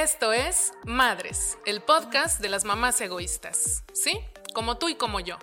Esto 0.00 0.32
es 0.32 0.72
Madres, 0.86 1.58
el 1.66 1.82
podcast 1.82 2.40
de 2.40 2.48
las 2.48 2.64
mamás 2.64 2.98
egoístas. 3.02 3.84
¿Sí? 3.92 4.18
Como 4.54 4.78
tú 4.78 4.88
y 4.88 4.94
como 4.94 5.20
yo. 5.20 5.36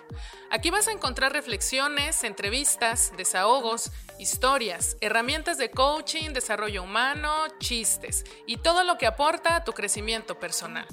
Aquí 0.49 0.71
vas 0.71 0.87
a 0.87 0.91
encontrar 0.91 1.31
reflexiones, 1.31 2.23
entrevistas, 2.23 3.13
desahogos, 3.15 3.91
historias, 4.17 4.97
herramientas 4.99 5.59
de 5.59 5.70
coaching, 5.70 6.31
desarrollo 6.31 6.81
humano, 6.81 7.31
chistes 7.59 8.25
y 8.47 8.57
todo 8.57 8.83
lo 8.83 8.97
que 8.97 9.05
aporta 9.05 9.57
a 9.57 9.63
tu 9.63 9.73
crecimiento 9.73 10.39
personal. 10.39 10.87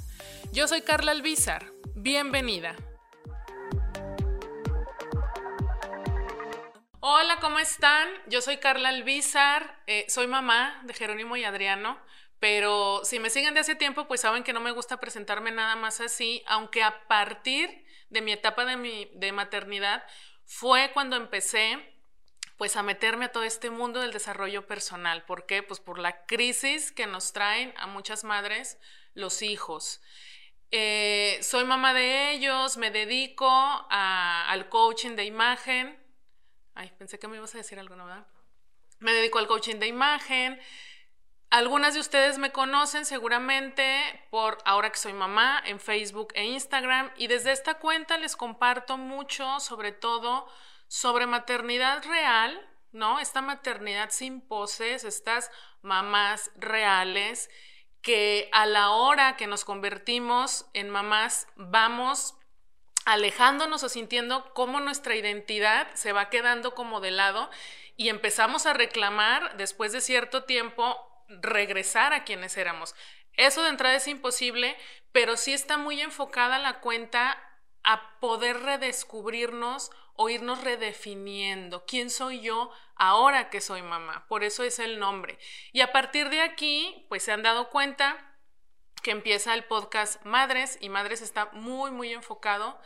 Yo 0.52 0.68
soy 0.68 0.82
Carla 0.82 1.12
Albizar. 1.12 1.64
Bienvenida. 1.94 2.76
Hola, 7.00 7.38
¿cómo 7.40 7.58
están? 7.58 8.08
Yo 8.26 8.42
soy 8.42 8.58
Carla 8.58 8.90
Albizar, 8.90 9.82
eh, 9.86 10.04
soy 10.08 10.26
mamá 10.26 10.82
de 10.84 10.92
Jerónimo 10.92 11.36
y 11.38 11.44
Adriano. 11.44 11.98
Pero 12.40 13.00
si 13.04 13.18
me 13.18 13.30
siguen 13.30 13.54
de 13.54 13.60
hace 13.60 13.74
tiempo, 13.74 14.06
pues 14.06 14.20
saben 14.20 14.44
que 14.44 14.52
no 14.52 14.60
me 14.60 14.70
gusta 14.70 15.00
presentarme 15.00 15.50
nada 15.50 15.76
más 15.76 16.00
así, 16.00 16.42
aunque 16.46 16.82
a 16.82 17.06
partir 17.06 17.84
de 18.10 18.20
mi 18.20 18.32
etapa 18.32 18.64
de, 18.64 18.76
mi, 18.76 19.10
de 19.14 19.32
maternidad 19.32 20.04
fue 20.44 20.90
cuando 20.92 21.16
empecé 21.16 21.78
pues 22.56 22.76
a 22.76 22.82
meterme 22.82 23.26
a 23.26 23.32
todo 23.32 23.42
este 23.42 23.70
mundo 23.70 24.00
del 24.00 24.12
desarrollo 24.12 24.66
personal. 24.66 25.24
¿Por 25.24 25.46
qué? 25.46 25.62
Pues 25.62 25.80
por 25.80 25.98
la 25.98 26.24
crisis 26.26 26.92
que 26.92 27.06
nos 27.06 27.32
traen 27.32 27.74
a 27.76 27.86
muchas 27.86 28.24
madres 28.24 28.78
los 29.14 29.42
hijos. 29.42 30.00
Eh, 30.70 31.38
soy 31.42 31.64
mamá 31.64 31.94
de 31.94 32.32
ellos, 32.32 32.76
me 32.76 32.90
dedico 32.90 33.48
al 33.90 34.68
coaching 34.68 35.16
de 35.16 35.24
imagen. 35.24 35.98
Ay, 36.74 36.92
pensé 36.98 37.18
que 37.18 37.28
me 37.28 37.36
ibas 37.36 37.54
a 37.54 37.58
decir 37.58 37.78
algo, 37.78 37.96
¿no? 37.96 38.06
¿verdad? 38.06 38.26
Me 38.98 39.12
dedico 39.12 39.38
al 39.38 39.46
coaching 39.46 39.76
de 39.76 39.86
imagen. 39.86 40.60
Algunas 41.54 41.94
de 41.94 42.00
ustedes 42.00 42.36
me 42.36 42.50
conocen 42.50 43.04
seguramente 43.04 44.26
por 44.28 44.58
ahora 44.64 44.90
que 44.90 44.98
soy 44.98 45.12
mamá 45.12 45.62
en 45.64 45.78
Facebook 45.78 46.32
e 46.34 46.42
Instagram 46.46 47.12
y 47.16 47.28
desde 47.28 47.52
esta 47.52 47.74
cuenta 47.74 48.18
les 48.18 48.34
comparto 48.34 48.98
mucho, 48.98 49.60
sobre 49.60 49.92
todo 49.92 50.48
sobre 50.88 51.26
maternidad 51.26 52.02
real, 52.06 52.60
¿no? 52.90 53.20
Esta 53.20 53.40
maternidad 53.40 54.10
sin 54.10 54.40
poses, 54.40 55.04
estas 55.04 55.52
mamás 55.80 56.50
reales 56.56 57.48
que 58.02 58.48
a 58.50 58.66
la 58.66 58.90
hora 58.90 59.36
que 59.36 59.46
nos 59.46 59.64
convertimos 59.64 60.66
en 60.72 60.90
mamás 60.90 61.46
vamos 61.54 62.34
alejándonos 63.04 63.84
o 63.84 63.88
sintiendo 63.88 64.52
cómo 64.54 64.80
nuestra 64.80 65.14
identidad 65.14 65.86
se 65.94 66.10
va 66.10 66.30
quedando 66.30 66.74
como 66.74 67.00
de 67.00 67.12
lado 67.12 67.48
y 67.96 68.08
empezamos 68.08 68.66
a 68.66 68.72
reclamar 68.72 69.56
después 69.56 69.92
de 69.92 70.00
cierto 70.00 70.42
tiempo 70.42 71.13
regresar 71.28 72.12
a 72.12 72.24
quienes 72.24 72.56
éramos. 72.56 72.94
Eso 73.36 73.62
de 73.62 73.70
entrada 73.70 73.96
es 73.96 74.06
imposible, 74.08 74.76
pero 75.12 75.36
sí 75.36 75.52
está 75.52 75.76
muy 75.76 76.00
enfocada 76.00 76.58
la 76.58 76.80
cuenta 76.80 77.38
a 77.82 78.18
poder 78.20 78.60
redescubrirnos 78.60 79.90
o 80.14 80.28
irnos 80.28 80.62
redefiniendo. 80.62 81.84
¿Quién 81.86 82.10
soy 82.10 82.40
yo 82.40 82.70
ahora 82.96 83.50
que 83.50 83.60
soy 83.60 83.82
mamá? 83.82 84.26
Por 84.28 84.44
eso 84.44 84.62
es 84.62 84.78
el 84.78 84.98
nombre. 84.98 85.38
Y 85.72 85.80
a 85.80 85.92
partir 85.92 86.30
de 86.30 86.40
aquí, 86.40 87.06
pues 87.08 87.24
se 87.24 87.32
han 87.32 87.42
dado 87.42 87.70
cuenta 87.70 88.34
que 89.02 89.10
empieza 89.10 89.52
el 89.52 89.64
podcast 89.64 90.24
Madres 90.24 90.78
y 90.80 90.88
Madres 90.88 91.20
está 91.20 91.46
muy, 91.52 91.90
muy 91.90 92.12
enfocado 92.12 92.80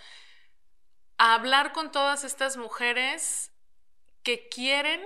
a 1.16 1.34
hablar 1.34 1.72
con 1.72 1.92
todas 1.92 2.24
estas 2.24 2.56
mujeres 2.56 3.52
que 4.22 4.48
quieren 4.48 5.00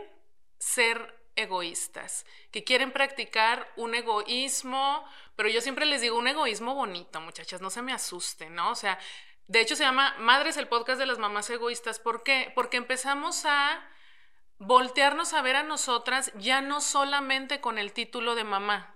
ser 0.58 1.21
egoístas, 1.36 2.26
que 2.50 2.64
quieren 2.64 2.92
practicar 2.92 3.70
un 3.76 3.94
egoísmo, 3.94 5.04
pero 5.36 5.48
yo 5.48 5.60
siempre 5.60 5.86
les 5.86 6.00
digo 6.00 6.18
un 6.18 6.28
egoísmo 6.28 6.74
bonito, 6.74 7.20
muchachas, 7.20 7.60
no 7.60 7.70
se 7.70 7.82
me 7.82 7.92
asusten, 7.92 8.54
¿no? 8.54 8.70
O 8.70 8.74
sea, 8.74 8.98
de 9.46 9.60
hecho 9.60 9.76
se 9.76 9.84
llama 9.84 10.14
Madres 10.18 10.56
el 10.56 10.68
podcast 10.68 10.98
de 10.98 11.06
las 11.06 11.18
mamás 11.18 11.48
egoístas, 11.50 11.98
¿por 11.98 12.22
qué? 12.22 12.52
Porque 12.54 12.76
empezamos 12.76 13.44
a 13.44 13.86
voltearnos 14.58 15.32
a 15.32 15.42
ver 15.42 15.56
a 15.56 15.62
nosotras 15.62 16.32
ya 16.36 16.60
no 16.60 16.80
solamente 16.80 17.60
con 17.60 17.78
el 17.78 17.92
título 17.92 18.34
de 18.34 18.44
mamá, 18.44 18.94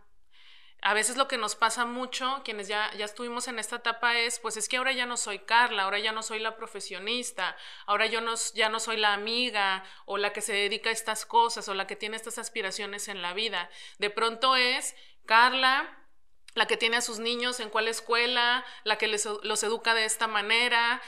a 0.86 0.94
veces 0.94 1.16
lo 1.16 1.26
que 1.26 1.36
nos 1.36 1.56
pasa 1.56 1.84
mucho, 1.84 2.42
quienes 2.44 2.68
ya, 2.68 2.92
ya 2.96 3.06
estuvimos 3.06 3.48
en 3.48 3.58
esta 3.58 3.74
etapa, 3.74 4.16
es, 4.18 4.38
pues 4.38 4.56
es 4.56 4.68
que 4.68 4.76
ahora 4.76 4.92
ya 4.92 5.04
no 5.04 5.16
soy 5.16 5.40
Carla, 5.40 5.82
ahora 5.82 5.98
ya 5.98 6.12
no 6.12 6.22
soy 6.22 6.38
la 6.38 6.56
profesionista, 6.56 7.56
ahora 7.86 8.06
yo 8.06 8.20
no, 8.20 8.34
ya 8.54 8.68
no 8.68 8.78
soy 8.78 8.96
la 8.96 9.12
amiga 9.12 9.82
o 10.04 10.16
la 10.16 10.32
que 10.32 10.42
se 10.42 10.52
dedica 10.52 10.90
a 10.90 10.92
estas 10.92 11.26
cosas 11.26 11.68
o 11.68 11.74
la 11.74 11.88
que 11.88 11.96
tiene 11.96 12.14
estas 12.14 12.38
aspiraciones 12.38 13.08
en 13.08 13.20
la 13.20 13.34
vida. 13.34 13.68
De 13.98 14.10
pronto 14.10 14.54
es 14.54 14.94
Carla, 15.24 16.06
la 16.54 16.66
que 16.66 16.76
tiene 16.76 16.98
a 16.98 17.02
sus 17.02 17.18
niños 17.18 17.58
en 17.58 17.68
cuál 17.68 17.88
escuela, 17.88 18.64
la 18.84 18.96
que 18.96 19.08
los 19.08 19.62
educa 19.64 19.92
de 19.92 20.04
esta 20.04 20.28
manera, 20.28 21.02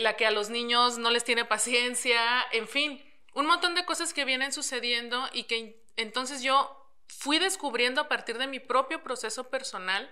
la 0.00 0.16
que 0.16 0.26
a 0.26 0.32
los 0.32 0.50
niños 0.50 0.98
no 0.98 1.10
les 1.10 1.22
tiene 1.22 1.44
paciencia, 1.44 2.20
en 2.50 2.66
fin, 2.66 3.00
un 3.34 3.46
montón 3.46 3.76
de 3.76 3.84
cosas 3.84 4.12
que 4.12 4.24
vienen 4.24 4.52
sucediendo 4.52 5.28
y 5.32 5.44
que 5.44 5.84
entonces 5.94 6.42
yo 6.42 6.79
fui 7.18 7.38
descubriendo 7.38 8.00
a 8.00 8.08
partir 8.08 8.38
de 8.38 8.46
mi 8.46 8.60
propio 8.60 9.02
proceso 9.02 9.50
personal 9.50 10.10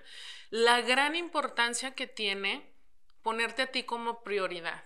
la 0.50 0.80
gran 0.80 1.16
importancia 1.16 1.94
que 1.94 2.06
tiene 2.06 2.72
ponerte 3.22 3.62
a 3.62 3.70
ti 3.70 3.84
como 3.84 4.22
prioridad. 4.22 4.82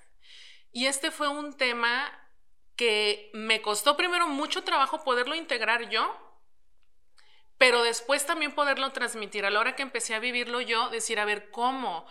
Y 0.73 0.87
este 0.87 1.11
fue 1.11 1.29
un 1.29 1.57
tema 1.57 2.11
que 2.77 3.31
me 3.35 3.63
costó 3.63 3.97
primero 3.97 4.27
mucho 4.27 4.65
trabajo 4.65 5.05
poderlo 5.05 5.35
integrar 5.35 5.89
yo, 5.91 6.19
pero 7.59 7.83
después 7.83 8.27
también 8.27 8.53
poderlo 8.53 8.91
transmitir. 8.93 9.45
A 9.45 9.51
la 9.51 9.61
hora 9.61 9.77
que 9.77 9.83
empecé 9.83 10.15
a 10.15 10.19
vivirlo 10.19 10.61
yo, 10.61 10.89
decir, 10.89 11.21
a 11.21 11.25
ver, 11.25 11.51
¿cómo? 11.51 12.07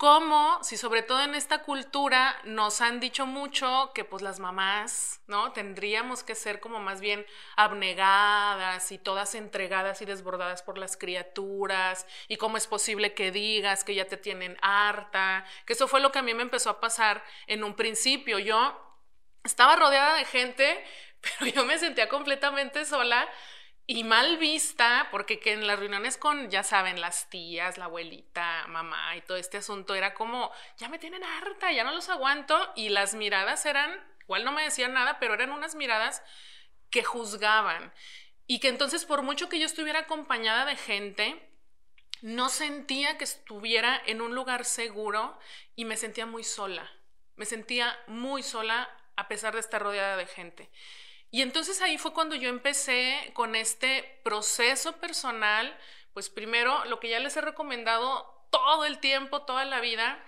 Cómo, 0.00 0.58
si 0.62 0.78
sobre 0.78 1.02
todo 1.02 1.22
en 1.22 1.34
esta 1.34 1.58
cultura 1.58 2.34
nos 2.44 2.80
han 2.80 3.00
dicho 3.00 3.26
mucho 3.26 3.92
que 3.94 4.02
pues 4.02 4.22
las 4.22 4.40
mamás, 4.40 5.20
¿no? 5.26 5.52
Tendríamos 5.52 6.22
que 6.22 6.34
ser 6.34 6.58
como 6.58 6.80
más 6.80 7.02
bien 7.02 7.26
abnegadas 7.54 8.92
y 8.92 8.98
todas 8.98 9.34
entregadas 9.34 10.00
y 10.00 10.06
desbordadas 10.06 10.62
por 10.62 10.78
las 10.78 10.96
criaturas 10.96 12.06
y 12.28 12.38
cómo 12.38 12.56
es 12.56 12.66
posible 12.66 13.12
que 13.12 13.30
digas 13.30 13.84
que 13.84 13.94
ya 13.94 14.06
te 14.06 14.16
tienen 14.16 14.56
harta, 14.62 15.44
que 15.66 15.74
eso 15.74 15.86
fue 15.86 16.00
lo 16.00 16.10
que 16.10 16.20
a 16.20 16.22
mí 16.22 16.32
me 16.32 16.44
empezó 16.44 16.70
a 16.70 16.80
pasar 16.80 17.22
en 17.46 17.62
un 17.62 17.74
principio. 17.74 18.38
Yo 18.38 18.80
estaba 19.44 19.76
rodeada 19.76 20.16
de 20.16 20.24
gente, 20.24 20.82
pero 21.20 21.52
yo 21.52 21.66
me 21.66 21.78
sentía 21.78 22.08
completamente 22.08 22.86
sola 22.86 23.28
y 23.92 24.04
mal 24.04 24.38
vista, 24.38 25.08
porque 25.10 25.40
que 25.40 25.52
en 25.52 25.66
las 25.66 25.76
reuniones 25.76 26.16
con, 26.16 26.48
ya 26.48 26.62
saben, 26.62 27.00
las 27.00 27.28
tías, 27.28 27.76
la 27.76 27.86
abuelita, 27.86 28.64
mamá 28.68 29.16
y 29.16 29.20
todo 29.22 29.36
este 29.36 29.56
asunto 29.56 29.96
era 29.96 30.14
como, 30.14 30.52
ya 30.78 30.88
me 30.88 31.00
tienen 31.00 31.24
harta, 31.24 31.72
ya 31.72 31.82
no 31.82 31.90
los 31.90 32.08
aguanto, 32.08 32.72
y 32.76 32.90
las 32.90 33.14
miradas 33.14 33.66
eran, 33.66 33.90
igual 34.20 34.44
no 34.44 34.52
me 34.52 34.62
decían 34.62 34.92
nada, 34.92 35.18
pero 35.18 35.34
eran 35.34 35.50
unas 35.50 35.74
miradas 35.74 36.22
que 36.88 37.02
juzgaban. 37.02 37.92
Y 38.46 38.60
que 38.60 38.68
entonces, 38.68 39.04
por 39.04 39.22
mucho 39.22 39.48
que 39.48 39.58
yo 39.58 39.66
estuviera 39.66 39.98
acompañada 39.98 40.66
de 40.66 40.76
gente, 40.76 41.50
no 42.22 42.48
sentía 42.48 43.18
que 43.18 43.24
estuviera 43.24 44.00
en 44.06 44.20
un 44.20 44.36
lugar 44.36 44.66
seguro 44.66 45.36
y 45.74 45.84
me 45.84 45.96
sentía 45.96 46.26
muy 46.26 46.44
sola. 46.44 46.88
Me 47.34 47.44
sentía 47.44 47.98
muy 48.06 48.44
sola 48.44 48.88
a 49.16 49.26
pesar 49.26 49.54
de 49.54 49.58
estar 49.58 49.82
rodeada 49.82 50.16
de 50.16 50.26
gente. 50.26 50.70
Y 51.30 51.42
entonces 51.42 51.80
ahí 51.80 51.96
fue 51.96 52.12
cuando 52.12 52.34
yo 52.34 52.48
empecé 52.48 53.30
con 53.34 53.54
este 53.54 54.20
proceso 54.24 54.96
personal, 54.96 55.76
pues 56.12 56.28
primero 56.28 56.84
lo 56.86 56.98
que 56.98 57.08
ya 57.08 57.20
les 57.20 57.36
he 57.36 57.40
recomendado 57.40 58.48
todo 58.50 58.84
el 58.84 58.98
tiempo, 58.98 59.42
toda 59.42 59.64
la 59.64 59.80
vida, 59.80 60.22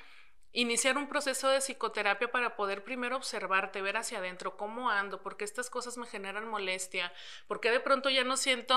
iniciar 0.53 0.97
un 0.99 1.09
proceso 1.09 1.49
de 1.49 1.61
psicoterapia 1.61 2.31
para 2.31 2.57
poder 2.57 2.85
primero 2.85 3.17
observarte, 3.17 3.83
ver 3.83 3.97
hacia 3.97 4.19
adentro 4.19 4.57
cómo 4.57 4.91
ando, 4.91 5.23
porque 5.23 5.45
estas 5.45 5.71
cosas 5.71 5.97
me 5.97 6.07
generan 6.07 6.47
molestia, 6.49 7.13
porque 7.49 7.71
de 7.71 7.81
pronto 7.81 8.11
ya 8.11 8.23
no 8.23 8.37
siento 8.37 8.77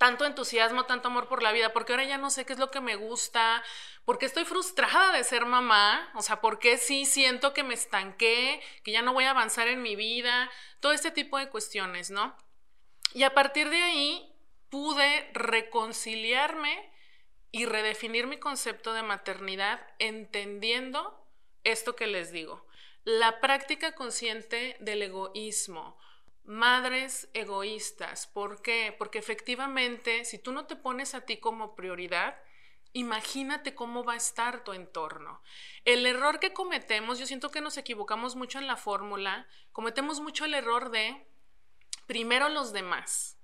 tanto 0.00 0.24
entusiasmo, 0.24 0.86
tanto 0.86 1.08
amor 1.08 1.28
por 1.28 1.42
la 1.42 1.52
vida, 1.52 1.74
porque 1.74 1.92
ahora 1.92 2.04
ya 2.04 2.16
no 2.16 2.30
sé 2.30 2.46
qué 2.46 2.54
es 2.54 2.58
lo 2.58 2.70
que 2.70 2.80
me 2.80 2.96
gusta, 2.96 3.62
porque 4.06 4.24
estoy 4.24 4.46
frustrada 4.46 5.12
de 5.12 5.22
ser 5.24 5.44
mamá, 5.44 6.10
o 6.14 6.22
sea, 6.22 6.40
porque 6.40 6.78
sí 6.78 7.04
siento 7.04 7.52
que 7.52 7.64
me 7.64 7.74
estanqué, 7.74 8.62
que 8.82 8.92
ya 8.92 9.02
no 9.02 9.12
voy 9.12 9.24
a 9.24 9.32
avanzar 9.32 9.68
en 9.68 9.82
mi 9.82 9.96
vida, 9.96 10.50
todo 10.80 10.92
este 10.92 11.10
tipo 11.10 11.36
de 11.36 11.50
cuestiones, 11.50 12.08
¿no? 12.08 12.34
Y 13.12 13.24
a 13.24 13.34
partir 13.34 13.68
de 13.68 13.82
ahí 13.82 14.34
pude 14.70 15.30
reconciliarme 15.34 16.90
y 17.52 17.66
redefinir 17.66 18.26
mi 18.26 18.38
concepto 18.38 18.94
de 18.94 19.02
maternidad 19.02 19.86
entendiendo 19.98 21.22
esto 21.62 21.94
que 21.94 22.06
les 22.06 22.32
digo, 22.32 22.66
la 23.04 23.38
práctica 23.40 23.92
consciente 23.92 24.78
del 24.80 25.02
egoísmo 25.02 25.98
madres 26.50 27.28
egoístas. 27.32 28.26
¿Por 28.26 28.60
qué? 28.60 28.92
Porque 28.98 29.20
efectivamente, 29.20 30.24
si 30.24 30.36
tú 30.36 30.50
no 30.50 30.66
te 30.66 30.74
pones 30.74 31.14
a 31.14 31.20
ti 31.20 31.36
como 31.36 31.76
prioridad, 31.76 32.36
imagínate 32.92 33.76
cómo 33.76 34.02
va 34.02 34.14
a 34.14 34.16
estar 34.16 34.64
tu 34.64 34.72
entorno. 34.72 35.40
El 35.84 36.04
error 36.06 36.40
que 36.40 36.52
cometemos, 36.52 37.20
yo 37.20 37.26
siento 37.26 37.52
que 37.52 37.60
nos 37.60 37.78
equivocamos 37.78 38.34
mucho 38.34 38.58
en 38.58 38.66
la 38.66 38.76
fórmula, 38.76 39.46
cometemos 39.70 40.18
mucho 40.20 40.44
el 40.44 40.54
error 40.54 40.90
de 40.90 41.24
primero 42.06 42.48
los 42.48 42.72
demás. 42.72 43.38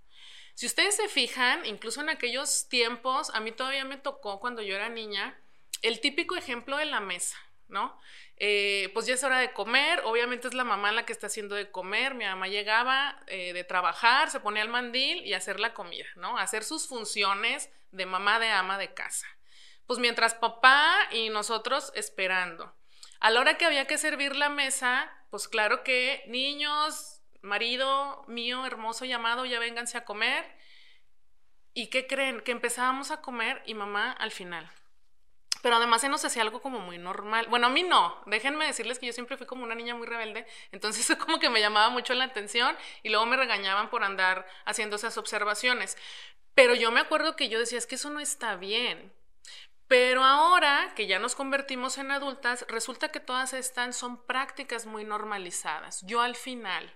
Si 0.54 0.66
ustedes 0.66 0.96
se 0.96 1.08
fijan, 1.08 1.64
incluso 1.64 2.00
en 2.00 2.08
aquellos 2.08 2.68
tiempos, 2.68 3.30
a 3.34 3.40
mí 3.40 3.52
todavía 3.52 3.84
me 3.84 3.98
tocó 3.98 4.40
cuando 4.40 4.62
yo 4.62 4.74
era 4.74 4.88
niña, 4.88 5.40
el 5.82 6.00
típico 6.00 6.34
ejemplo 6.34 6.76
de 6.76 6.86
la 6.86 6.98
mesa, 6.98 7.38
¿no? 7.68 7.98
Eh, 8.36 8.90
pues 8.94 9.06
ya 9.06 9.14
es 9.14 9.24
hora 9.24 9.38
de 9.38 9.52
comer, 9.52 10.00
obviamente 10.04 10.48
es 10.48 10.54
la 10.54 10.64
mamá 10.64 10.92
la 10.92 11.04
que 11.04 11.12
está 11.12 11.26
haciendo 11.26 11.54
de 11.54 11.70
comer, 11.70 12.14
mi 12.14 12.24
mamá 12.24 12.48
llegaba 12.48 13.20
eh, 13.26 13.52
de 13.52 13.64
trabajar, 13.64 14.30
se 14.30 14.40
ponía 14.40 14.62
el 14.62 14.68
mandil 14.68 15.24
y 15.24 15.34
hacer 15.34 15.58
la 15.58 15.74
comida, 15.74 16.06
¿no? 16.16 16.38
Hacer 16.38 16.64
sus 16.64 16.86
funciones 16.86 17.70
de 17.92 18.06
mamá 18.06 18.38
de 18.38 18.50
ama 18.50 18.78
de 18.78 18.92
casa. 18.94 19.26
Pues 19.86 19.98
mientras 19.98 20.34
papá 20.34 21.08
y 21.12 21.30
nosotros 21.30 21.92
esperando. 21.94 22.74
A 23.20 23.30
la 23.30 23.40
hora 23.40 23.56
que 23.56 23.64
había 23.64 23.86
que 23.86 23.98
servir 23.98 24.36
la 24.36 24.48
mesa, 24.48 25.10
pues 25.30 25.48
claro 25.48 25.82
que 25.82 26.24
niños, 26.28 27.22
marido 27.40 28.24
mío 28.26 28.66
hermoso 28.66 29.04
llamado, 29.04 29.46
ya 29.46 29.58
vénganse 29.58 29.96
a 29.96 30.04
comer. 30.04 30.44
¿Y 31.72 31.88
qué 31.88 32.06
creen? 32.06 32.40
Que 32.40 32.52
empezábamos 32.52 33.10
a 33.10 33.20
comer 33.20 33.62
y 33.66 33.74
mamá 33.74 34.12
al 34.12 34.32
final. 34.32 34.70
Pero 35.66 35.78
además 35.78 36.00
se 36.00 36.08
nos 36.08 36.24
hacía 36.24 36.42
algo 36.42 36.62
como 36.62 36.78
muy 36.78 36.96
normal. 36.96 37.48
Bueno, 37.48 37.66
a 37.66 37.70
mí 37.70 37.82
no. 37.82 38.22
Déjenme 38.26 38.66
decirles 38.66 39.00
que 39.00 39.06
yo 39.06 39.12
siempre 39.12 39.36
fui 39.36 39.48
como 39.48 39.64
una 39.64 39.74
niña 39.74 39.96
muy 39.96 40.06
rebelde. 40.06 40.46
Entonces 40.70 41.02
eso 41.10 41.18
como 41.18 41.40
que 41.40 41.50
me 41.50 41.58
llamaba 41.58 41.90
mucho 41.90 42.14
la 42.14 42.22
atención 42.22 42.76
y 43.02 43.08
luego 43.08 43.26
me 43.26 43.36
regañaban 43.36 43.90
por 43.90 44.04
andar 44.04 44.46
haciendo 44.64 44.94
esas 44.94 45.18
observaciones. 45.18 45.98
Pero 46.54 46.76
yo 46.76 46.92
me 46.92 47.00
acuerdo 47.00 47.34
que 47.34 47.48
yo 47.48 47.58
decía, 47.58 47.78
es 47.78 47.86
que 47.88 47.96
eso 47.96 48.10
no 48.10 48.20
está 48.20 48.54
bien. 48.54 49.12
Pero 49.88 50.22
ahora 50.22 50.92
que 50.94 51.08
ya 51.08 51.18
nos 51.18 51.34
convertimos 51.34 51.98
en 51.98 52.12
adultas, 52.12 52.64
resulta 52.68 53.08
que 53.08 53.18
todas 53.18 53.52
estas 53.52 53.96
son 53.96 54.24
prácticas 54.24 54.86
muy 54.86 55.02
normalizadas. 55.02 56.02
Yo 56.06 56.20
al 56.20 56.36
final, 56.36 56.94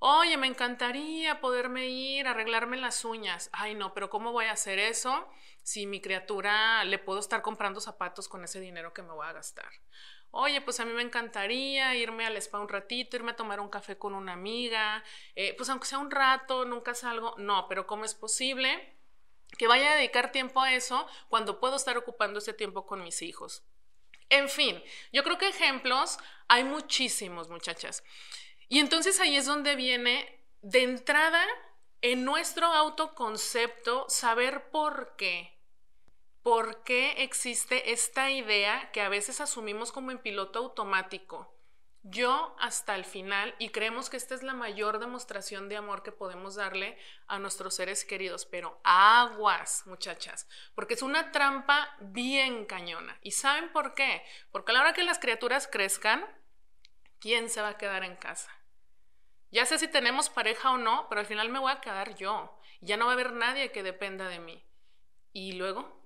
oye, 0.00 0.36
me 0.36 0.48
encantaría 0.48 1.40
poderme 1.40 1.88
ir 1.88 2.26
a 2.26 2.32
arreglarme 2.32 2.76
las 2.76 3.04
uñas. 3.04 3.48
Ay, 3.52 3.74
no, 3.74 3.94
pero 3.94 4.10
¿cómo 4.10 4.32
voy 4.32 4.46
a 4.46 4.52
hacer 4.52 4.78
eso 4.78 5.28
si 5.62 5.86
mi 5.86 6.00
criatura 6.00 6.84
le 6.84 6.98
puedo 6.98 7.20
estar 7.20 7.42
comprando 7.42 7.80
zapatos 7.80 8.28
con 8.28 8.42
ese 8.42 8.58
dinero 8.58 8.92
que 8.92 9.02
me 9.02 9.12
voy 9.12 9.26
a 9.26 9.32
gastar? 9.32 9.70
Oye, 10.32 10.60
pues 10.60 10.80
a 10.80 10.84
mí 10.84 10.92
me 10.92 11.02
encantaría 11.02 11.94
irme 11.94 12.26
al 12.26 12.36
spa 12.36 12.60
un 12.60 12.68
ratito, 12.68 13.16
irme 13.16 13.32
a 13.32 13.36
tomar 13.36 13.60
un 13.60 13.68
café 13.68 13.96
con 13.96 14.14
una 14.14 14.32
amiga, 14.32 15.04
eh, 15.34 15.54
pues 15.56 15.68
aunque 15.68 15.86
sea 15.86 15.98
un 15.98 16.10
rato, 16.10 16.64
nunca 16.64 16.94
salgo. 16.94 17.34
No, 17.38 17.66
pero 17.68 17.86
¿cómo 17.86 18.04
es 18.04 18.14
posible? 18.14 18.96
que 19.58 19.66
vaya 19.66 19.92
a 19.92 19.96
dedicar 19.96 20.32
tiempo 20.32 20.60
a 20.60 20.74
eso 20.74 21.06
cuando 21.28 21.60
puedo 21.60 21.76
estar 21.76 21.96
ocupando 21.96 22.38
ese 22.38 22.52
tiempo 22.52 22.86
con 22.86 23.02
mis 23.02 23.22
hijos. 23.22 23.64
En 24.28 24.48
fin, 24.48 24.82
yo 25.12 25.24
creo 25.24 25.38
que 25.38 25.48
ejemplos 25.48 26.18
hay 26.48 26.64
muchísimos, 26.64 27.48
muchachas. 27.48 28.04
Y 28.70 28.78
entonces 28.78 29.20
ahí 29.20 29.36
es 29.36 29.44
donde 29.44 29.76
viene 29.76 30.42
de 30.62 30.82
entrada 30.82 31.44
en 32.00 32.24
nuestro 32.24 32.68
autoconcepto 32.68 34.06
saber 34.08 34.70
por 34.70 35.16
qué. 35.16 35.58
¿Por 36.42 36.82
qué 36.84 37.22
existe 37.22 37.92
esta 37.92 38.30
idea 38.30 38.90
que 38.92 39.02
a 39.02 39.10
veces 39.10 39.42
asumimos 39.42 39.92
como 39.92 40.10
en 40.10 40.18
piloto 40.18 40.60
automático? 40.60 41.54
yo 42.02 42.56
hasta 42.58 42.94
el 42.94 43.04
final 43.04 43.54
y 43.58 43.70
creemos 43.70 44.08
que 44.08 44.16
esta 44.16 44.34
es 44.34 44.42
la 44.42 44.54
mayor 44.54 44.98
demostración 45.00 45.68
de 45.68 45.76
amor 45.76 46.02
que 46.02 46.12
podemos 46.12 46.54
darle 46.54 46.96
a 47.26 47.38
nuestros 47.38 47.74
seres 47.74 48.04
queridos, 48.04 48.46
pero 48.46 48.80
aguas, 48.84 49.86
muchachas, 49.86 50.48
porque 50.74 50.94
es 50.94 51.02
una 51.02 51.30
trampa 51.30 51.94
bien 52.00 52.64
cañona. 52.64 53.18
¿Y 53.22 53.32
saben 53.32 53.70
por 53.72 53.94
qué? 53.94 54.24
Porque 54.50 54.72
a 54.72 54.74
la 54.74 54.80
hora 54.80 54.92
que 54.94 55.04
las 55.04 55.18
criaturas 55.18 55.68
crezcan, 55.70 56.24
¿quién 57.18 57.50
se 57.50 57.60
va 57.60 57.68
a 57.68 57.78
quedar 57.78 58.02
en 58.02 58.16
casa? 58.16 58.50
Ya 59.50 59.66
sé 59.66 59.78
si 59.78 59.88
tenemos 59.88 60.28
pareja 60.28 60.70
o 60.70 60.78
no, 60.78 61.06
pero 61.08 61.20
al 61.20 61.26
final 61.26 61.48
me 61.48 61.58
voy 61.58 61.72
a 61.72 61.80
quedar 61.80 62.14
yo. 62.14 62.56
Ya 62.80 62.96
no 62.96 63.06
va 63.06 63.12
a 63.12 63.14
haber 63.14 63.32
nadie 63.32 63.72
que 63.72 63.82
dependa 63.82 64.28
de 64.28 64.38
mí. 64.38 64.64
Y 65.32 65.52
luego, 65.52 66.00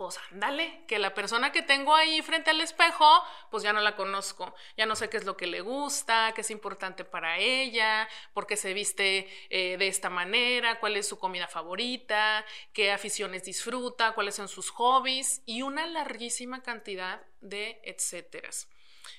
pues 0.00 0.18
ándale, 0.32 0.82
que 0.88 0.98
la 0.98 1.12
persona 1.12 1.52
que 1.52 1.60
tengo 1.60 1.94
ahí 1.94 2.22
frente 2.22 2.48
al 2.48 2.60
espejo, 2.62 3.22
pues 3.50 3.62
ya 3.62 3.74
no 3.74 3.82
la 3.82 3.96
conozco, 3.96 4.54
ya 4.74 4.86
no 4.86 4.96
sé 4.96 5.10
qué 5.10 5.18
es 5.18 5.24
lo 5.24 5.36
que 5.36 5.46
le 5.46 5.60
gusta, 5.60 6.32
qué 6.34 6.40
es 6.40 6.50
importante 6.50 7.04
para 7.04 7.36
ella, 7.36 8.08
por 8.32 8.46
qué 8.46 8.56
se 8.56 8.72
viste 8.72 9.28
eh, 9.50 9.76
de 9.76 9.88
esta 9.88 10.08
manera, 10.08 10.80
cuál 10.80 10.96
es 10.96 11.06
su 11.06 11.18
comida 11.18 11.48
favorita, 11.48 12.46
qué 12.72 12.92
aficiones 12.92 13.44
disfruta, 13.44 14.12
cuáles 14.12 14.34
son 14.34 14.48
sus 14.48 14.70
hobbies 14.70 15.42
y 15.44 15.60
una 15.60 15.86
larguísima 15.86 16.62
cantidad 16.62 17.20
de 17.42 17.82
etcéteras. 17.84 18.70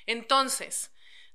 Entonces, 0.07 0.91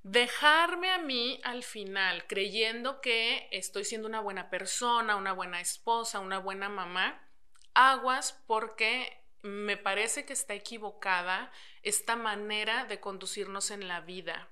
dejarme 0.07 0.91
a 0.91 0.99
mí 0.99 1.41
al 1.43 1.65
final 1.65 2.29
creyendo 2.29 3.01
que 3.01 3.49
estoy 3.51 3.85
siendo 3.85 4.07
una 4.07 4.21
buena 4.21 4.51
persona, 4.51 5.17
una 5.17 5.33
buena 5.33 5.61
esposa, 5.61 6.21
una 6.21 6.39
buena 6.39 6.69
mamá, 6.69 7.29
aguas 7.75 8.41
porque 8.47 9.21
me 9.43 9.77
parece 9.77 10.25
que 10.25 10.33
está 10.33 10.55
equivocada 10.55 11.51
esta 11.83 12.15
manera 12.15 12.85
de 12.85 13.01
conducirnos 13.01 13.73
en 13.73 13.89
la 13.89 14.01
vida. 14.01 14.49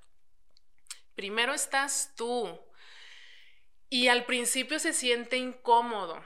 Primero 1.15 1.55
estás 1.55 2.15
tú 2.17 2.61
y 3.89 4.09
al 4.09 4.25
principio 4.25 4.81
se 4.81 4.93
siente 4.93 5.37
incómodo, 5.37 6.21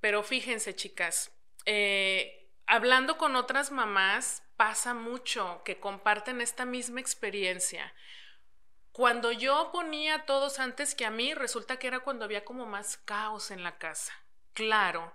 pero 0.00 0.22
fíjense 0.22 0.74
chicas, 0.74 1.30
eh, 1.66 2.48
hablando 2.66 3.18
con 3.18 3.36
otras 3.36 3.72
mamás 3.72 4.42
pasa 4.56 4.94
mucho 4.94 5.60
que 5.66 5.78
comparten 5.78 6.40
esta 6.40 6.64
misma 6.64 7.00
experiencia. 7.00 7.92
Cuando 8.92 9.30
yo 9.32 9.70
ponía 9.72 10.16
a 10.16 10.26
todos 10.26 10.58
antes 10.58 10.94
que 10.94 11.06
a 11.06 11.10
mí, 11.10 11.34
resulta 11.34 11.78
que 11.78 11.86
era 11.86 12.00
cuando 12.00 12.24
había 12.24 12.44
como 12.44 12.66
más 12.66 12.96
caos 12.96 13.50
en 13.50 13.62
la 13.62 13.78
casa. 13.78 14.12
Claro, 14.52 15.14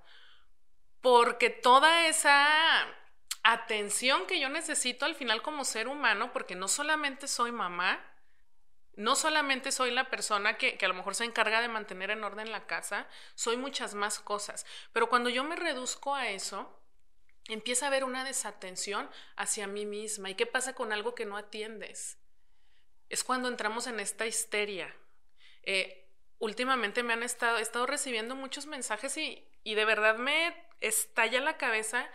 porque 1.02 1.50
toda 1.50 2.08
esa 2.08 2.88
atención 3.44 4.26
que 4.26 4.40
yo 4.40 4.50
necesito 4.50 5.06
al 5.06 5.14
final 5.14 5.42
como 5.42 5.66
ser 5.66 5.88
humano, 5.88 6.34
porque 6.34 6.56
no 6.56 6.68
solamente 6.68 7.28
soy 7.28 7.52
mamá, 7.52 8.04
no 8.96 9.16
solamente 9.16 9.72
soy 9.72 9.92
la 9.92 10.10
persona 10.10 10.58
que, 10.58 10.78
a 10.82 10.88
lo 10.88 10.94
mejor 10.94 11.16
se 11.16 11.26
encarga 11.26 11.62
de 11.62 11.68
mantener 11.68 12.12
en 12.12 12.24
orden 12.24 12.52
la 12.52 12.66
casa, 12.66 13.08
soy 13.36 13.58
muchas 13.58 13.94
más 13.94 14.20
cosas. 14.20 14.66
Pero 14.94 15.10
cuando 15.10 15.30
yo 15.30 15.44
me 15.44 15.56
reduzco 15.56 16.16
a 16.16 16.30
eso, 16.30 16.80
empieza 17.48 17.86
a 17.86 17.90
haber 17.90 18.04
una 18.04 18.24
desatención 18.24 19.10
hacia 19.36 19.68
mí 19.68 19.86
misma. 19.86 20.30
¿Y 20.30 20.36
qué 20.36 20.46
pasa 20.46 20.74
con 20.74 20.94
algo 20.94 21.14
que 21.14 21.26
no 21.26 21.38
atiendes? 21.38 22.18
Es 23.10 23.24
cuando 23.24 23.48
entramos 23.48 23.88
en 23.88 24.00
esta 24.00 24.26
histeria. 24.26 24.94
Eh, 25.64 26.08
últimamente 26.40 27.04
me 27.04 27.14
han 27.14 27.24
estado, 27.24 27.58
he 27.58 27.62
estado 27.62 27.86
recibiendo 27.86 28.36
muchos 28.36 28.66
mensajes 28.66 29.18
y, 29.18 29.48
y 29.64 29.76
de 29.76 29.86
verdad 29.86 30.18
me 30.18 30.56
estalla 30.82 31.42
la 31.42 31.58
cabeza 31.58 32.10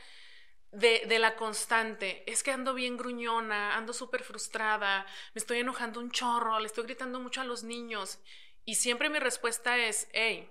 de, 0.73 1.05
de, 1.07 1.19
la 1.19 1.37
constante. 1.37 2.25
Es 2.31 2.43
que 2.43 2.53
ando 2.53 2.75
bien 2.75 2.97
gruñona, 2.97 3.77
ando 3.77 3.93
súper 3.93 4.23
frustrada, 4.23 5.07
me 5.35 5.41
estoy 5.41 5.59
enojando 5.59 6.01
un 6.01 6.11
chorro, 6.11 6.59
le 6.61 6.67
estoy 6.67 6.85
gritando 6.85 7.21
mucho 7.21 7.41
a 7.41 7.45
los 7.45 7.63
niños. 7.63 8.19
Y 8.65 8.77
siempre 8.77 9.11
mi 9.11 9.19
respuesta 9.19 9.79
es, 9.79 10.09
hey, 10.13 10.51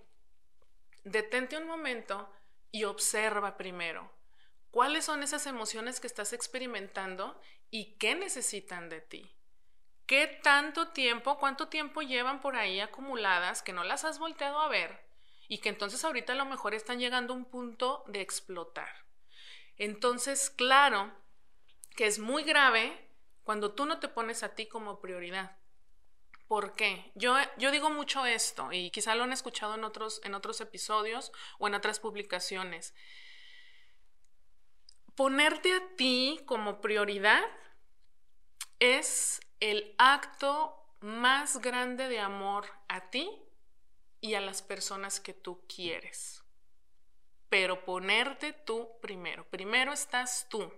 detente 1.04 1.58
un 1.58 1.68
momento 1.68 2.32
y 2.72 2.84
observa 2.84 3.58
primero 3.58 4.12
cuáles 4.72 5.06
son 5.06 5.24
esas 5.24 5.46
emociones 5.48 6.00
que 6.00 6.08
estás 6.08 6.34
experimentando 6.34 7.40
y 7.72 7.98
qué 7.98 8.16
necesitan 8.16 8.90
de 8.90 9.02
ti. 9.02 9.36
¿Qué 10.10 10.26
tanto 10.26 10.88
tiempo, 10.88 11.38
cuánto 11.38 11.68
tiempo 11.68 12.02
llevan 12.02 12.42
por 12.42 12.56
ahí 12.56 12.80
acumuladas 12.80 13.62
que 13.62 13.74
no 13.74 13.84
las 13.84 14.06
has 14.06 14.18
volteado 14.18 14.60
a 14.60 14.68
ver 14.68 15.06
y 15.48 15.60
que 15.60 15.70
entonces 15.70 16.04
ahorita 16.04 16.34
a 16.34 16.36
lo 16.36 16.46
mejor 16.46 16.74
están 16.74 16.98
llegando 16.98 17.32
a 17.32 17.38
un 17.38 17.46
punto 17.46 18.04
de 18.08 18.20
explotar? 18.20 18.90
Entonces, 19.78 20.50
claro 20.50 21.14
que 21.96 22.08
es 22.08 22.18
muy 22.18 22.42
grave 22.42 23.08
cuando 23.44 23.76
tú 23.76 23.86
no 23.86 24.00
te 24.00 24.08
pones 24.08 24.42
a 24.42 24.56
ti 24.56 24.66
como 24.66 25.00
prioridad. 25.00 25.60
¿Por 26.48 26.74
qué? 26.74 27.12
Yo, 27.14 27.36
yo 27.60 27.70
digo 27.70 27.92
mucho 27.92 28.26
esto 28.26 28.74
y 28.74 28.90
quizá 28.90 29.14
lo 29.14 29.26
han 29.26 29.32
escuchado 29.32 29.76
en 29.76 29.84
otros, 29.84 30.22
en 30.24 30.34
otros 30.34 30.60
episodios 30.60 31.32
o 31.60 31.68
en 31.68 31.76
otras 31.76 32.00
publicaciones. 32.00 32.96
Ponerte 35.14 35.72
a 35.72 35.96
ti 35.98 36.42
como 36.48 36.82
prioridad 36.82 37.44
es 38.80 39.42
el 39.60 39.94
acto 39.98 40.76
más 41.02 41.62
grande 41.62 42.10
de 42.10 42.20
amor 42.20 42.66
a 42.88 43.10
ti 43.10 43.30
y 44.22 44.34
a 44.34 44.42
las 44.42 44.62
personas 44.62 45.20
que 45.20 45.34
tú 45.34 45.62
quieres. 45.74 46.44
Pero 47.50 47.84
ponerte 47.86 48.54
tú 48.54 48.90
primero. 49.02 49.46
Primero 49.50 49.94
estás 49.94 50.48
tú. 50.50 50.72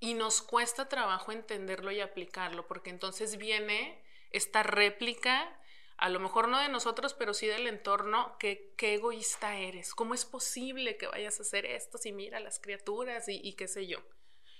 Y 0.00 0.14
nos 0.14 0.42
cuesta 0.42 0.88
trabajo 0.88 1.32
entenderlo 1.32 1.90
y 1.90 2.00
aplicarlo, 2.00 2.66
porque 2.66 2.90
entonces 2.90 3.36
viene 3.36 4.02
esta 4.30 4.62
réplica, 4.62 5.56
a 5.96 6.08
lo 6.08 6.18
mejor 6.18 6.48
no 6.48 6.58
de 6.58 6.68
nosotros, 6.68 7.14
pero 7.14 7.32
sí 7.32 7.46
del 7.46 7.68
entorno, 7.68 8.36
que 8.38 8.74
qué 8.76 8.94
egoísta 8.94 9.56
eres, 9.56 9.94
cómo 9.94 10.12
es 10.12 10.24
posible 10.24 10.96
que 10.96 11.06
vayas 11.06 11.38
a 11.38 11.42
hacer 11.42 11.64
esto 11.64 11.98
si 11.98 12.12
mira 12.12 12.40
las 12.40 12.58
criaturas 12.58 13.26
y, 13.28 13.52
qué 13.54 13.68
sé 13.68 13.86
yo. 13.86 14.00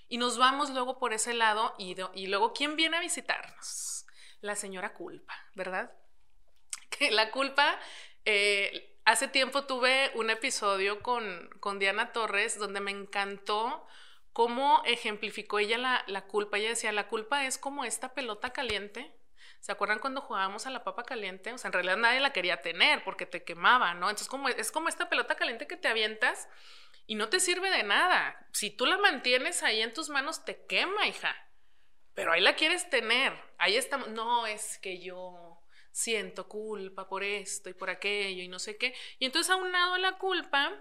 Y 0.07 0.17
nos 0.17 0.37
vamos 0.37 0.69
luego 0.69 0.99
por 0.99 1.13
ese 1.13 1.33
lado 1.33 1.73
y, 1.77 1.95
y 2.13 2.27
luego, 2.27 2.53
¿quién 2.53 2.75
viene 2.75 2.97
a 2.97 3.01
visitarnos? 3.01 4.05
La 4.41 4.55
señora 4.55 4.93
culpa, 4.93 5.33
¿verdad? 5.55 5.91
Que 6.89 7.11
la 7.11 7.31
culpa, 7.31 7.77
eh, 8.23 8.99
hace 9.05 9.27
tiempo 9.27 9.65
tuve 9.65 10.11
un 10.15 10.29
episodio 10.29 11.01
con, 11.01 11.49
con 11.59 11.79
Diana 11.79 12.11
Torres 12.13 12.57
donde 12.57 12.79
me 12.79 12.91
encantó 12.91 13.85
cómo 14.33 14.81
ejemplificó 14.85 15.59
ella 15.59 15.77
la, 15.77 16.03
la, 16.07 16.25
culpa. 16.25 16.57
Ella 16.57 16.69
decía, 16.69 16.91
la 16.91 17.07
culpa 17.07 17.45
es 17.45 17.57
como 17.57 17.85
esta 17.85 18.13
pelota 18.13 18.51
caliente. 18.51 19.15
¿Se 19.61 19.71
acuerdan 19.71 19.99
cuando 19.99 20.21
jugábamos 20.21 20.67
a 20.67 20.71
la 20.71 20.83
papa 20.83 21.03
caliente? 21.03 21.53
O 21.53 21.57
sea, 21.57 21.69
en 21.69 21.73
realidad 21.73 21.97
nadie 21.97 22.19
la 22.19 22.33
quería 22.33 22.61
tener 22.61 23.03
porque 23.03 23.25
te 23.25 23.43
quemaba, 23.43 23.93
¿no? 23.93 24.09
Entonces 24.09 24.27
como, 24.27 24.49
es 24.49 24.71
como 24.71 24.89
esta 24.89 25.09
pelota 25.09 25.35
caliente 25.35 25.67
que 25.67 25.77
te 25.77 25.87
avientas 25.87 26.47
y 27.07 27.15
no 27.15 27.29
te 27.29 27.39
sirve 27.39 27.69
de 27.69 27.83
nada. 27.83 28.47
Si 28.51 28.69
tú 28.69 28.85
la 28.85 28.97
mantienes 28.97 29.63
ahí 29.63 29.81
en 29.81 29.93
tus 29.93 30.09
manos, 30.09 30.45
te 30.45 30.65
quema, 30.65 31.07
hija. 31.07 31.35
Pero 32.13 32.31
ahí 32.31 32.41
la 32.41 32.55
quieres 32.55 32.89
tener. 32.89 33.33
Ahí 33.57 33.75
estamos. 33.75 34.09
No, 34.09 34.47
es 34.47 34.77
que 34.79 34.99
yo 34.99 35.59
siento 35.91 36.47
culpa 36.47 37.07
por 37.07 37.23
esto 37.23 37.69
y 37.69 37.73
por 37.73 37.89
aquello 37.89 38.43
y 38.43 38.47
no 38.47 38.59
sé 38.59 38.77
qué. 38.77 38.95
Y 39.19 39.25
entonces 39.25 39.55
a 39.55 39.97
la 39.97 40.17
culpa, 40.17 40.73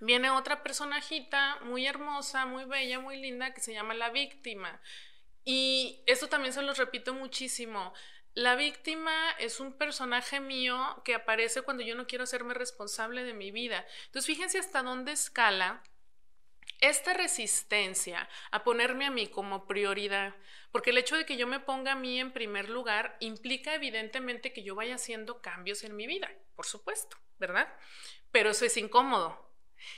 viene 0.00 0.30
otra 0.30 0.62
personajita 0.62 1.58
muy 1.62 1.86
hermosa, 1.86 2.46
muy 2.46 2.64
bella, 2.64 3.00
muy 3.00 3.16
linda, 3.20 3.54
que 3.54 3.60
se 3.60 3.72
llama 3.72 3.94
la 3.94 4.10
víctima. 4.10 4.80
Y 5.44 6.02
esto 6.06 6.28
también 6.28 6.52
se 6.52 6.62
lo 6.62 6.74
repito 6.74 7.14
muchísimo. 7.14 7.94
La 8.36 8.54
víctima 8.54 9.30
es 9.38 9.60
un 9.60 9.72
personaje 9.72 10.40
mío 10.40 11.00
que 11.06 11.14
aparece 11.14 11.62
cuando 11.62 11.82
yo 11.82 11.94
no 11.94 12.06
quiero 12.06 12.24
hacerme 12.24 12.52
responsable 12.52 13.24
de 13.24 13.32
mi 13.32 13.50
vida. 13.50 13.86
Entonces, 14.04 14.26
fíjense 14.26 14.58
hasta 14.58 14.82
dónde 14.82 15.12
escala 15.12 15.82
esta 16.80 17.14
resistencia 17.14 18.28
a 18.50 18.62
ponerme 18.62 19.06
a 19.06 19.10
mí 19.10 19.28
como 19.28 19.66
prioridad, 19.66 20.34
porque 20.70 20.90
el 20.90 20.98
hecho 20.98 21.16
de 21.16 21.24
que 21.24 21.38
yo 21.38 21.46
me 21.46 21.60
ponga 21.60 21.92
a 21.92 21.96
mí 21.96 22.20
en 22.20 22.30
primer 22.30 22.68
lugar 22.68 23.16
implica 23.20 23.74
evidentemente 23.74 24.52
que 24.52 24.62
yo 24.62 24.74
vaya 24.74 24.96
haciendo 24.96 25.40
cambios 25.40 25.82
en 25.82 25.96
mi 25.96 26.06
vida, 26.06 26.30
por 26.56 26.66
supuesto, 26.66 27.16
¿verdad? 27.38 27.74
Pero 28.32 28.50
eso 28.50 28.66
es 28.66 28.76
incómodo, 28.76 29.45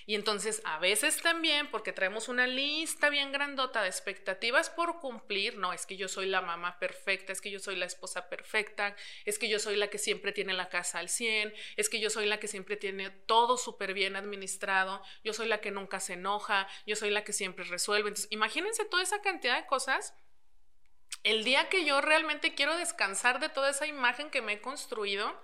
y 0.06 0.14
entonces 0.14 0.62
a 0.64 0.78
veces 0.78 1.20
también, 1.22 1.70
porque 1.70 1.92
traemos 1.92 2.28
una 2.28 2.46
lista 2.46 3.10
bien 3.10 3.32
grandota 3.32 3.82
de 3.82 3.88
expectativas 3.88 4.70
por 4.70 5.00
cumplir, 5.00 5.56
no, 5.58 5.72
es 5.72 5.86
que 5.86 5.96
yo 5.96 6.08
soy 6.08 6.26
la 6.26 6.40
mamá 6.40 6.78
perfecta, 6.78 7.32
es 7.32 7.40
que 7.40 7.50
yo 7.50 7.58
soy 7.58 7.76
la 7.76 7.86
esposa 7.86 8.28
perfecta, 8.28 8.96
es 9.24 9.38
que 9.38 9.48
yo 9.48 9.58
soy 9.58 9.76
la 9.76 9.88
que 9.88 9.98
siempre 9.98 10.32
tiene 10.32 10.52
la 10.52 10.68
casa 10.68 10.98
al 10.98 11.08
100, 11.08 11.54
es 11.76 11.88
que 11.88 12.00
yo 12.00 12.10
soy 12.10 12.26
la 12.26 12.40
que 12.40 12.48
siempre 12.48 12.76
tiene 12.76 13.10
todo 13.10 13.56
súper 13.56 13.94
bien 13.94 14.16
administrado, 14.16 15.02
yo 15.24 15.32
soy 15.32 15.48
la 15.48 15.60
que 15.60 15.70
nunca 15.70 16.00
se 16.00 16.14
enoja, 16.14 16.68
yo 16.86 16.96
soy 16.96 17.10
la 17.10 17.24
que 17.24 17.32
siempre 17.32 17.64
resuelve. 17.64 18.08
Entonces, 18.08 18.30
imagínense 18.30 18.84
toda 18.84 19.02
esa 19.02 19.20
cantidad 19.22 19.56
de 19.56 19.66
cosas. 19.66 20.14
El 21.24 21.44
día 21.44 21.68
que 21.68 21.84
yo 21.84 22.00
realmente 22.00 22.54
quiero 22.54 22.76
descansar 22.76 23.40
de 23.40 23.48
toda 23.48 23.70
esa 23.70 23.86
imagen 23.86 24.30
que 24.30 24.42
me 24.42 24.54
he 24.54 24.60
construido, 24.60 25.40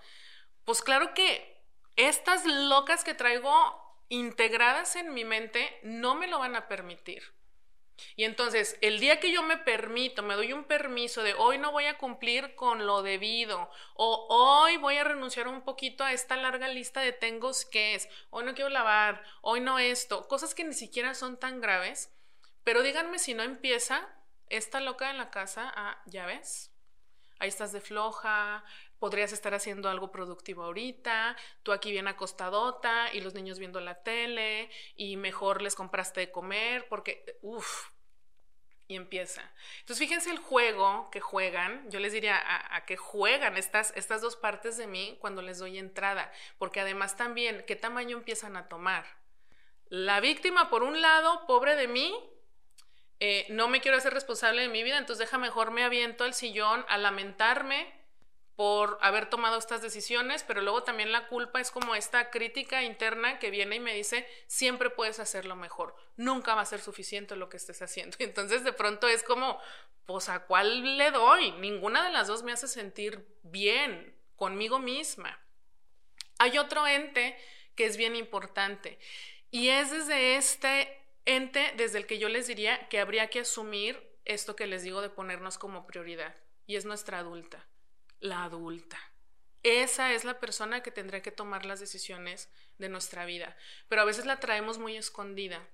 pues 0.64 0.82
claro 0.82 1.14
que 1.14 1.54
estas 1.96 2.44
locas 2.46 3.04
que 3.04 3.14
traigo 3.14 3.83
integradas 4.08 4.96
en 4.96 5.14
mi 5.14 5.24
mente 5.24 5.78
no 5.82 6.14
me 6.14 6.26
lo 6.26 6.38
van 6.38 6.56
a 6.56 6.68
permitir. 6.68 7.34
Y 8.16 8.24
entonces, 8.24 8.76
el 8.80 8.98
día 8.98 9.20
que 9.20 9.32
yo 9.32 9.42
me 9.42 9.56
permito, 9.56 10.22
me 10.22 10.34
doy 10.34 10.52
un 10.52 10.64
permiso 10.64 11.22
de 11.22 11.34
hoy 11.34 11.58
no 11.58 11.72
voy 11.72 11.86
a 11.86 11.98
cumplir 11.98 12.54
con 12.56 12.86
lo 12.86 13.02
debido, 13.02 13.70
o 13.94 14.26
hoy 14.28 14.76
voy 14.76 14.96
a 14.96 15.04
renunciar 15.04 15.48
un 15.48 15.62
poquito 15.62 16.04
a 16.04 16.12
esta 16.12 16.36
larga 16.36 16.68
lista 16.68 17.00
de 17.00 17.12
tengos 17.12 17.64
que 17.64 17.94
es, 17.94 18.08
hoy 18.30 18.44
no 18.44 18.54
quiero 18.54 18.70
lavar, 18.70 19.22
hoy 19.42 19.60
no 19.60 19.78
esto, 19.78 20.26
cosas 20.26 20.54
que 20.54 20.64
ni 20.64 20.74
siquiera 20.74 21.14
son 21.14 21.38
tan 21.38 21.60
graves, 21.60 22.12
pero 22.64 22.82
díganme 22.82 23.18
si 23.18 23.34
no 23.34 23.42
empieza 23.42 24.08
esta 24.48 24.80
loca 24.80 25.10
en 25.10 25.18
la 25.18 25.30
casa 25.30 25.72
a, 25.74 26.02
ya 26.06 26.26
ves, 26.26 26.72
ahí 27.38 27.48
estás 27.48 27.72
de 27.72 27.80
floja, 27.80 28.64
podrías 28.98 29.32
estar 29.32 29.54
haciendo 29.54 29.88
algo 29.88 30.10
productivo 30.10 30.64
ahorita, 30.64 31.36
tú 31.62 31.72
aquí 31.72 31.90
bien 31.90 32.08
acostadota 32.08 33.12
y 33.12 33.20
los 33.20 33.34
niños 33.34 33.58
viendo 33.58 33.80
la 33.80 34.02
tele 34.02 34.70
y 34.96 35.16
mejor 35.16 35.62
les 35.62 35.74
compraste 35.74 36.20
de 36.20 36.30
comer 36.30 36.86
porque, 36.88 37.38
uff, 37.42 37.90
y 38.86 38.96
empieza. 38.96 39.42
Entonces 39.80 40.06
fíjense 40.06 40.30
el 40.30 40.38
juego 40.38 41.08
que 41.10 41.20
juegan, 41.20 41.90
yo 41.90 42.00
les 42.00 42.12
diría 42.12 42.36
a, 42.36 42.76
a, 42.76 42.84
que 42.84 42.96
juegan 42.96 43.56
estas, 43.56 43.92
estas 43.96 44.20
dos 44.20 44.36
partes 44.36 44.76
de 44.76 44.86
mí 44.86 45.16
cuando 45.20 45.42
les 45.42 45.58
doy 45.58 45.78
entrada, 45.78 46.30
porque 46.58 46.80
además 46.80 47.16
también, 47.16 47.64
¿qué 47.66 47.76
tamaño 47.76 48.18
empiezan 48.18 48.56
a 48.56 48.68
tomar? 48.68 49.04
La 49.88 50.20
víctima, 50.20 50.70
por 50.70 50.82
un 50.82 51.00
lado, 51.00 51.46
pobre 51.46 51.76
de 51.76 51.88
mí, 51.88 52.14
eh, 53.20 53.46
no 53.48 53.68
me 53.68 53.80
quiero 53.80 53.96
hacer 53.96 54.12
responsable 54.12 54.62
de 54.62 54.68
mi 54.68 54.82
vida, 54.82 54.98
entonces 54.98 55.26
deja 55.26 55.38
mejor 55.38 55.70
me 55.70 55.84
aviento 55.84 56.24
al 56.24 56.34
sillón 56.34 56.84
a 56.88 56.98
lamentarme 56.98 58.03
por 58.56 58.98
haber 59.00 59.28
tomado 59.28 59.58
estas 59.58 59.82
decisiones, 59.82 60.44
pero 60.44 60.62
luego 60.62 60.84
también 60.84 61.10
la 61.10 61.26
culpa 61.26 61.60
es 61.60 61.70
como 61.70 61.94
esta 61.94 62.30
crítica 62.30 62.84
interna 62.84 63.38
que 63.38 63.50
viene 63.50 63.76
y 63.76 63.80
me 63.80 63.94
dice, 63.94 64.26
siempre 64.46 64.90
puedes 64.90 65.18
hacerlo 65.18 65.56
mejor, 65.56 65.96
nunca 66.16 66.54
va 66.54 66.60
a 66.60 66.66
ser 66.66 66.80
suficiente 66.80 67.34
lo 67.34 67.48
que 67.48 67.56
estés 67.56 67.82
haciendo. 67.82 68.16
Entonces 68.20 68.62
de 68.62 68.72
pronto 68.72 69.08
es 69.08 69.24
como, 69.24 69.58
pues 70.06 70.28
a 70.28 70.40
cuál 70.46 70.96
le 70.96 71.10
doy? 71.10 71.52
Ninguna 71.52 72.04
de 72.04 72.12
las 72.12 72.28
dos 72.28 72.42
me 72.42 72.52
hace 72.52 72.68
sentir 72.68 73.26
bien 73.42 74.14
conmigo 74.36 74.78
misma. 74.78 75.40
Hay 76.38 76.58
otro 76.58 76.86
ente 76.86 77.36
que 77.74 77.86
es 77.86 77.96
bien 77.96 78.14
importante 78.14 78.98
y 79.50 79.68
es 79.68 79.90
desde 79.90 80.36
este 80.36 81.00
ente 81.24 81.72
desde 81.76 81.98
el 81.98 82.06
que 82.06 82.18
yo 82.18 82.28
les 82.28 82.46
diría 82.46 82.88
que 82.88 83.00
habría 83.00 83.30
que 83.30 83.40
asumir 83.40 84.14
esto 84.24 84.54
que 84.54 84.66
les 84.66 84.82
digo 84.82 85.00
de 85.00 85.10
ponernos 85.10 85.58
como 85.58 85.86
prioridad 85.86 86.34
y 86.66 86.76
es 86.76 86.84
nuestra 86.84 87.18
adulta 87.18 87.66
la 88.20 88.44
adulta. 88.44 88.98
Esa 89.62 90.12
es 90.12 90.24
la 90.24 90.40
persona 90.40 90.82
que 90.82 90.90
tendrá 90.90 91.22
que 91.22 91.30
tomar 91.30 91.64
las 91.64 91.80
decisiones 91.80 92.50
de 92.78 92.88
nuestra 92.88 93.24
vida, 93.24 93.56
pero 93.88 94.02
a 94.02 94.04
veces 94.04 94.26
la 94.26 94.38
traemos 94.38 94.78
muy 94.78 94.96
escondida. 94.96 95.66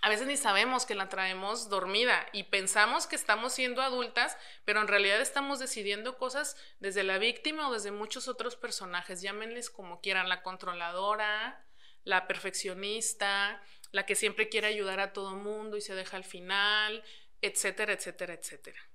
A 0.00 0.08
veces 0.08 0.26
ni 0.26 0.36
sabemos 0.36 0.86
que 0.86 0.94
la 0.94 1.08
traemos 1.08 1.68
dormida 1.68 2.26
y 2.32 2.44
pensamos 2.44 3.06
que 3.06 3.16
estamos 3.16 3.52
siendo 3.52 3.82
adultas, 3.82 4.36
pero 4.64 4.80
en 4.80 4.88
realidad 4.88 5.20
estamos 5.20 5.58
decidiendo 5.58 6.18
cosas 6.18 6.56
desde 6.78 7.02
la 7.02 7.18
víctima 7.18 7.68
o 7.68 7.72
desde 7.72 7.90
muchos 7.90 8.28
otros 8.28 8.56
personajes, 8.56 9.22
llámenles 9.22 9.70
como 9.70 10.00
quieran, 10.00 10.28
la 10.28 10.42
controladora, 10.42 11.64
la 12.04 12.26
perfeccionista, 12.28 13.62
la 13.90 14.06
que 14.06 14.14
siempre 14.14 14.48
quiere 14.48 14.68
ayudar 14.68 15.00
a 15.00 15.12
todo 15.12 15.34
mundo 15.34 15.76
y 15.76 15.80
se 15.80 15.94
deja 15.94 16.16
al 16.16 16.24
final, 16.24 17.02
etcétera, 17.42 17.92
etcétera, 17.92 18.34
etcétera. 18.34 18.87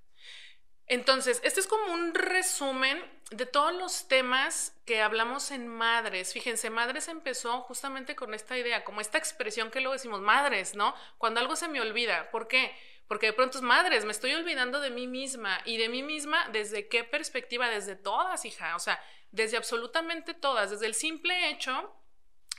Entonces, 0.86 1.40
este 1.44 1.60
es 1.60 1.66
como 1.66 1.92
un 1.92 2.14
resumen 2.14 3.02
de 3.30 3.46
todos 3.46 3.72
los 3.72 4.06
temas 4.06 4.76
que 4.84 5.00
hablamos 5.00 5.50
en 5.50 5.66
Madres. 5.66 6.32
Fíjense, 6.32 6.68
Madres 6.68 7.08
empezó 7.08 7.62
justamente 7.62 8.14
con 8.14 8.34
esta 8.34 8.58
idea, 8.58 8.84
como 8.84 9.00
esta 9.00 9.16
expresión 9.16 9.70
que 9.70 9.80
luego 9.80 9.94
decimos, 9.94 10.20
Madres, 10.20 10.74
¿no? 10.74 10.94
Cuando 11.16 11.40
algo 11.40 11.56
se 11.56 11.68
me 11.68 11.80
olvida. 11.80 12.30
¿Por 12.30 12.48
qué? 12.48 12.76
Porque 13.08 13.26
de 13.26 13.32
pronto 13.32 13.58
es 13.58 13.62
Madres, 13.62 14.04
me 14.04 14.12
estoy 14.12 14.34
olvidando 14.34 14.80
de 14.80 14.90
mí 14.90 15.06
misma. 15.06 15.60
¿Y 15.64 15.78
de 15.78 15.88
mí 15.88 16.02
misma 16.02 16.48
desde 16.50 16.88
qué 16.88 17.02
perspectiva? 17.02 17.68
Desde 17.68 17.96
todas, 17.96 18.44
hija. 18.44 18.76
O 18.76 18.78
sea, 18.78 19.02
desde 19.30 19.56
absolutamente 19.56 20.34
todas. 20.34 20.70
Desde 20.70 20.86
el 20.86 20.94
simple 20.94 21.50
hecho 21.50 21.94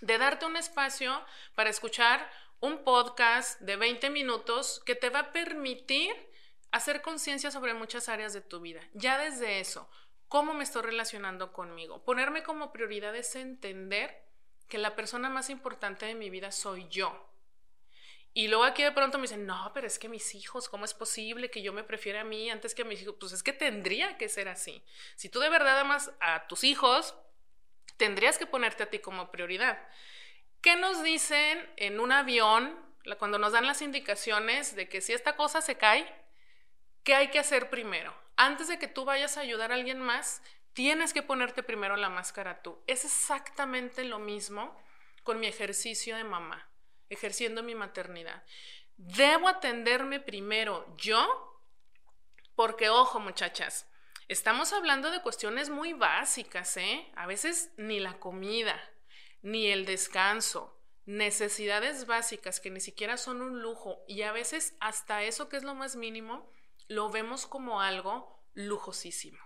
de 0.01 0.17
darte 0.17 0.45
un 0.45 0.57
espacio 0.57 1.23
para 1.53 1.69
escuchar 1.69 2.29
un 2.59 2.83
podcast 2.83 3.59
de 3.61 3.75
20 3.75 4.09
minutos 4.09 4.81
que 4.85 4.95
te 4.95 5.09
va 5.09 5.19
a 5.19 5.31
permitir 5.31 6.15
hacer 6.75 7.01
conciencia 7.01 7.51
sobre 7.51 7.73
muchas 7.73 8.09
áreas 8.09 8.33
de 8.33 8.41
tu 8.41 8.59
vida. 8.59 8.81
Ya 8.93 9.17
desde 9.17 9.61
eso, 9.61 9.89
cómo 10.27 10.53
me 10.53 10.65
estoy 10.65 10.81
relacionando 10.81 11.53
conmigo. 11.53 12.03
Ponerme 12.03 12.43
como 12.43 12.73
prioridad 12.73 13.15
es 13.15 13.33
entender 13.37 14.25
que 14.67 14.77
la 14.77 14.93
persona 14.93 15.29
más 15.29 15.49
importante 15.49 16.05
de 16.05 16.15
mi 16.15 16.29
vida 16.29 16.51
soy 16.51 16.85
yo. 16.89 17.31
Y 18.33 18.49
luego 18.49 18.65
aquí 18.65 18.83
de 18.83 18.91
pronto 18.91 19.17
me 19.17 19.21
dicen, 19.21 19.45
no, 19.45 19.71
pero 19.73 19.87
es 19.87 19.97
que 19.97 20.09
mis 20.09 20.35
hijos, 20.35 20.67
¿cómo 20.67 20.83
es 20.83 20.93
posible 20.93 21.49
que 21.49 21.61
yo 21.61 21.71
me 21.71 21.85
prefiera 21.85 22.21
a 22.21 22.25
mí 22.25 22.49
antes 22.49 22.75
que 22.75 22.81
a 22.81 22.85
mis 22.85 23.01
hijos? 23.01 23.15
Pues 23.17 23.31
es 23.31 23.41
que 23.41 23.53
tendría 23.53 24.17
que 24.17 24.27
ser 24.27 24.49
así. 24.49 24.83
Si 25.15 25.29
tú 25.29 25.39
de 25.39 25.49
verdad 25.49 25.79
amas 25.79 26.11
a 26.19 26.45
tus 26.47 26.65
hijos, 26.65 27.15
tendrías 27.95 28.37
que 28.37 28.47
ponerte 28.47 28.83
a 28.83 28.89
ti 28.89 28.99
como 28.99 29.31
prioridad. 29.31 29.81
¿Qué 30.59 30.75
nos 30.75 31.01
dicen 31.03 31.57
en 31.77 32.01
un 32.01 32.11
avión 32.11 32.77
cuando 33.17 33.39
nos 33.39 33.53
dan 33.53 33.65
las 33.65 33.81
indicaciones 33.81 34.75
de 34.75 34.89
que 34.89 34.99
si 34.99 35.13
esta 35.13 35.37
cosa 35.37 35.61
se 35.61 35.77
cae, 35.77 36.24
¿Qué 37.05 37.13
hay 37.13 37.29
que 37.29 37.37
hacer 37.37 37.69
primero? 37.69 38.11
Antes 38.35 38.67
de 38.67 38.79
que 38.79 38.87
tú 38.87 39.05
vayas 39.05 39.37
a 39.37 39.41
ayudar 39.41 39.71
a 39.71 39.75
alguien 39.75 39.99
más, 39.99 40.41
tienes 40.73 41.13
que 41.13 41.21
ponerte 41.21 41.61
primero 41.61 41.95
la 41.97 42.09
máscara 42.09 42.63
tú. 42.63 42.81
Es 42.87 43.05
exactamente 43.05 44.03
lo 44.03 44.17
mismo 44.17 44.75
con 45.21 45.39
mi 45.39 45.45
ejercicio 45.45 46.15
de 46.15 46.23
mamá, 46.23 46.67
ejerciendo 47.09 47.61
mi 47.61 47.75
maternidad. 47.75 48.43
Debo 48.97 49.47
atenderme 49.47 50.19
primero 50.19 50.95
yo, 50.97 51.61
porque 52.55 52.89
ojo 52.89 53.19
muchachas, 53.19 53.87
estamos 54.27 54.73
hablando 54.73 55.11
de 55.11 55.21
cuestiones 55.21 55.69
muy 55.69 55.93
básicas, 55.93 56.75
¿eh? 56.77 57.07
A 57.15 57.27
veces 57.27 57.71
ni 57.77 57.99
la 57.99 58.17
comida, 58.17 58.81
ni 59.43 59.67
el 59.67 59.85
descanso, 59.85 60.75
necesidades 61.05 62.07
básicas 62.07 62.59
que 62.59 62.71
ni 62.71 62.79
siquiera 62.79 63.17
son 63.17 63.43
un 63.43 63.61
lujo 63.61 64.03
y 64.07 64.23
a 64.23 64.31
veces 64.31 64.75
hasta 64.79 65.21
eso 65.21 65.49
que 65.49 65.57
es 65.57 65.63
lo 65.63 65.75
más 65.75 65.95
mínimo 65.95 66.51
lo 66.87 67.09
vemos 67.09 67.47
como 67.47 67.81
algo 67.81 68.43
lujosísimo. 68.53 69.39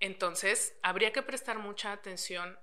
Entonces, 0.00 0.76
habría 0.82 1.12
que 1.12 1.22
prestar 1.22 1.58
mucha 1.58 1.92
atención 1.92 2.58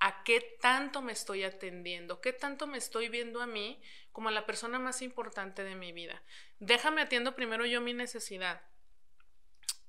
a 0.00 0.22
qué 0.24 0.40
tanto 0.60 1.02
me 1.02 1.12
estoy 1.12 1.44
atendiendo, 1.44 2.20
qué 2.20 2.32
tanto 2.32 2.66
me 2.66 2.78
estoy 2.78 3.08
viendo 3.08 3.40
a 3.40 3.46
mí 3.46 3.80
como 4.12 4.30
la 4.30 4.44
persona 4.44 4.78
más 4.78 5.00
importante 5.00 5.64
de 5.64 5.76
mi 5.76 5.92
vida. 5.92 6.22
Déjame 6.58 7.00
atiendo 7.00 7.34
primero 7.34 7.64
yo 7.64 7.80
mi 7.80 7.94
necesidad. 7.94 8.60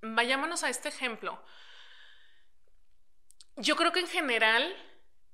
Vayámonos 0.02 0.64
a 0.64 0.70
este 0.70 0.90
ejemplo. 0.90 1.44
Yo 3.58 3.76
creo 3.76 3.92
que 3.92 4.02
en 4.02 4.08
general, 4.08 4.76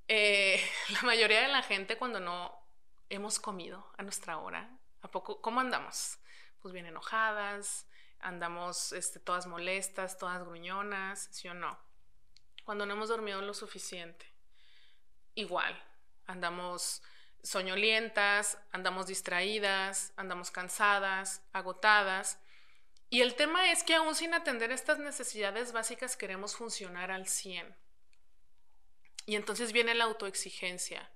eh, 0.07 0.61
la 0.89 1.01
mayoría 1.01 1.41
de 1.41 1.49
la 1.49 1.63
gente 1.63 1.97
cuando 1.97 2.19
no 2.19 2.57
hemos 3.09 3.39
comido 3.39 3.91
a 3.97 4.03
nuestra 4.03 4.37
hora, 4.37 4.79
¿a 5.01 5.11
poco? 5.11 5.41
¿Cómo 5.41 5.59
andamos? 5.59 6.17
Pues 6.61 6.73
bien 6.73 6.85
enojadas, 6.85 7.87
andamos 8.19 8.91
este, 8.93 9.19
todas 9.19 9.47
molestas, 9.47 10.17
todas 10.17 10.43
gruñonas, 10.43 11.27
¿sí 11.31 11.47
o 11.47 11.53
no? 11.53 11.77
Cuando 12.63 12.85
no 12.85 12.93
hemos 12.93 13.09
dormido 13.09 13.41
lo 13.41 13.53
suficiente. 13.53 14.31
Igual, 15.33 15.81
andamos 16.27 17.01
soñolientas, 17.43 18.57
andamos 18.71 19.07
distraídas, 19.07 20.13
andamos 20.15 20.51
cansadas, 20.51 21.41
agotadas. 21.53 22.39
Y 23.09 23.21
el 23.21 23.35
tema 23.35 23.71
es 23.71 23.83
que 23.83 23.95
aún 23.95 24.15
sin 24.15 24.33
atender 24.33 24.71
estas 24.71 24.99
necesidades 24.99 25.71
básicas 25.71 26.15
queremos 26.15 26.55
funcionar 26.55 27.11
al 27.11 27.27
100. 27.27 27.75
Y 29.25 29.35
entonces 29.35 29.71
viene 29.71 29.95
la 29.95 30.05
autoexigencia. 30.05 31.09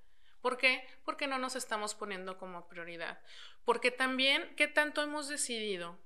¿Por 0.46 0.58
qué? 0.58 0.86
Porque 1.04 1.26
no 1.26 1.38
nos 1.38 1.56
estamos 1.56 1.96
poniendo 1.96 2.38
como 2.38 2.68
prioridad. 2.68 3.18
Porque 3.64 3.90
también, 3.90 4.54
¿qué 4.54 4.68
tanto 4.68 5.02
hemos 5.02 5.26
decidido 5.26 5.98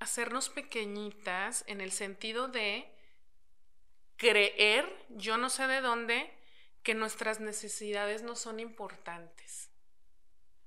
hacernos 0.00 0.50
pequeñitas 0.50 1.64
en 1.66 1.80
el 1.80 1.92
sentido 1.92 2.46
de 2.46 2.94
creer, 4.18 4.86
yo 5.08 5.38
no 5.38 5.48
sé 5.48 5.66
de 5.66 5.80
dónde, 5.80 6.30
que 6.82 6.92
nuestras 6.92 7.40
necesidades 7.40 8.22
no 8.22 8.36
son 8.36 8.60
importantes. 8.60 9.70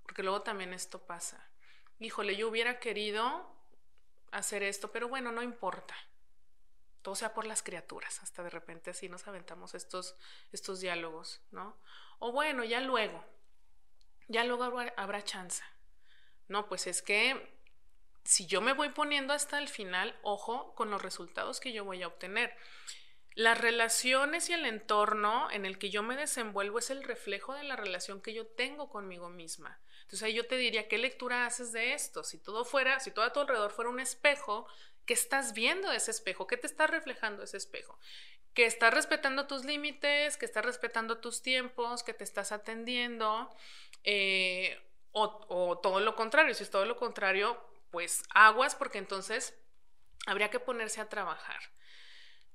Porque 0.02 0.24
luego 0.24 0.42
también 0.42 0.74
esto 0.74 0.98
pasa. 1.06 1.48
Híjole, 2.00 2.36
yo 2.36 2.50
hubiera 2.50 2.80
querido 2.80 3.48
hacer 4.32 4.64
esto, 4.64 4.92
pero 4.92 5.08
bueno, 5.08 5.32
no 5.32 5.44
importa. 5.44 5.94
Todo 7.04 7.16
sea 7.16 7.34
por 7.34 7.46
las 7.46 7.64
criaturas. 7.64 8.22
Hasta 8.24 8.44
de 8.44 8.50
repente 8.50 8.90
así 8.90 9.08
nos 9.08 9.28
aventamos 9.28 9.76
estos, 9.76 10.18
estos 10.52 10.82
diálogos, 10.82 11.42
¿no? 11.52 11.78
O 12.20 12.32
bueno, 12.32 12.64
ya 12.64 12.82
luego. 12.82 13.24
Ya 14.28 14.44
luego 14.44 14.64
habrá, 14.98 15.24
chance. 15.24 15.64
No, 16.48 16.68
pues 16.68 16.88
es 16.88 17.02
que 17.02 17.56
si 18.24 18.46
yo 18.46 18.62
me 18.62 18.74
voy 18.74 18.90
poniendo 18.90 19.34
hasta 19.34 19.58
el 19.60 19.70
final, 19.70 20.18
ojo 20.22 20.76
con 20.76 20.92
los 20.92 21.02
resultados 21.02 21.60
que 21.60 21.72
yo 21.72 21.86
voy 21.86 22.04
a 22.04 22.08
obtener. 22.08 22.56
Las 23.36 23.58
relaciones 23.58 24.50
y 24.50 24.54
el 24.54 24.66
entorno 24.66 25.50
en 25.52 25.66
el 25.66 25.78
que 25.78 25.90
yo 25.90 26.04
me 26.04 26.16
desenvuelvo 26.16 26.80
es 26.80 26.90
el 26.90 27.04
reflejo 27.04 27.54
de 27.54 27.64
la 27.64 27.76
relación 27.76 28.22
que 28.22 28.34
yo 28.34 28.48
tengo 28.48 28.90
conmigo 28.90 29.30
misma. 29.30 29.80
Entonces 30.02 30.24
ahí 30.24 30.34
yo 30.34 30.48
te 30.48 30.58
diría, 30.58 30.88
¿qué 30.88 30.98
lectura 30.98 31.46
haces 31.46 31.72
de 31.72 31.94
esto? 31.94 32.24
Si 32.24 32.38
todo 32.40 32.66
fuera, 32.66 33.00
si 33.00 33.12
todo 33.12 33.26
a 33.26 33.34
tu 33.34 33.42
alrededor 33.42 33.72
fuera 33.72 33.92
un 33.92 34.00
espejo, 34.00 34.68
¿qué 35.06 35.14
estás 35.14 35.54
viendo 35.54 35.90
de 35.90 35.98
ese 35.98 36.12
espejo? 36.12 36.48
¿Qué 36.48 36.58
te 36.58 36.68
está 36.68 36.88
reflejando 36.88 37.44
ese 37.44 37.58
espejo? 37.58 38.00
Que 38.58 38.66
estás 38.66 38.92
respetando 38.92 39.46
tus 39.46 39.66
límites, 39.66 40.36
que 40.36 40.46
estás 40.48 40.66
respetando 40.66 41.20
tus 41.20 41.44
tiempos, 41.44 42.02
que 42.02 42.16
te 42.16 42.24
estás 42.24 42.52
atendiendo, 42.52 43.56
eh, 44.04 44.82
o, 45.12 45.46
o 45.50 45.78
todo 45.78 46.00
lo 46.00 46.16
contrario. 46.16 46.56
Si 46.56 46.64
es 46.64 46.72
todo 46.72 46.86
lo 46.86 46.98
contrario, 46.98 47.64
pues 47.92 48.24
aguas 48.34 48.74
porque 48.74 48.98
entonces 48.98 49.54
habría 50.26 50.50
que 50.50 50.60
ponerse 50.60 51.02
a 51.02 51.08
trabajar. 51.08 51.60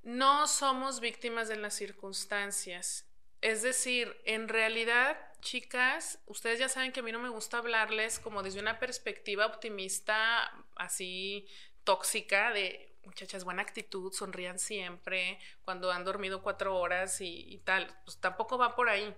No 0.03 0.49
somos 0.49 0.99
víctimas 0.99 1.47
de 1.47 1.55
las 1.55 1.75
circunstancias. 1.75 3.07
Es 3.41 3.63
decir, 3.63 4.21
en 4.25 4.49
realidad, 4.49 5.17
chicas, 5.41 6.19
ustedes 6.27 6.59
ya 6.59 6.69
saben 6.69 6.91
que 6.91 6.99
a 6.99 7.05
mí 7.05 7.13
no 7.13 7.21
me 7.21 7.29
gusta 7.29 7.59
hablarles 7.59 8.19
como 8.19 8.43
desde 8.43 8.59
una 8.59 8.81
perspectiva 8.81 9.47
optimista, 9.47 10.53
así 10.75 11.47
tóxica, 11.85 12.51
de 12.51 12.92
muchachas, 13.05 13.45
buena 13.45 13.63
actitud, 13.63 14.13
sonrían 14.13 14.59
siempre, 14.59 15.39
cuando 15.65 15.91
han 15.91 16.05
dormido 16.05 16.43
cuatro 16.43 16.77
horas 16.77 17.21
y, 17.21 17.61
tal. 17.65 17.95
Pues 18.05 18.19
tampoco 18.19 18.59
va 18.59 18.75
por 18.75 18.89
ahí. 18.89 19.15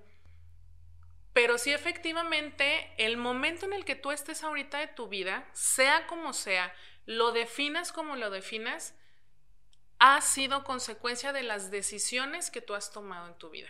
Pero 1.33 1.59
sí 1.59 1.73
efectivamente, 1.73 2.93
el 2.97 3.17
momento 3.17 3.67
en 3.67 3.73
el 3.73 3.85
que 3.85 3.97
tú 3.97 4.13
estés 4.13 4.43
ahorita 4.43 4.79
de 4.79 4.87
tu 4.87 5.09
vida, 5.09 5.49
sea 5.53 6.07
como 6.07 6.33
sea, 6.33 6.73
lo 7.07 7.33
definas 7.33 7.93
como 7.93 8.17
lo 8.17 8.31
definas, 8.31 8.95
ha 9.99 10.21
sido 10.21 10.65
consecuencia 10.65 11.33
de 11.33 11.43
las 11.43 11.71
decisiones 11.71 12.51
que 12.51 12.61
tú 12.61 12.75
has 12.75 12.93
tomado 12.93 13.27
en 13.27 13.35
tu 13.35 13.51
vida. 13.51 13.69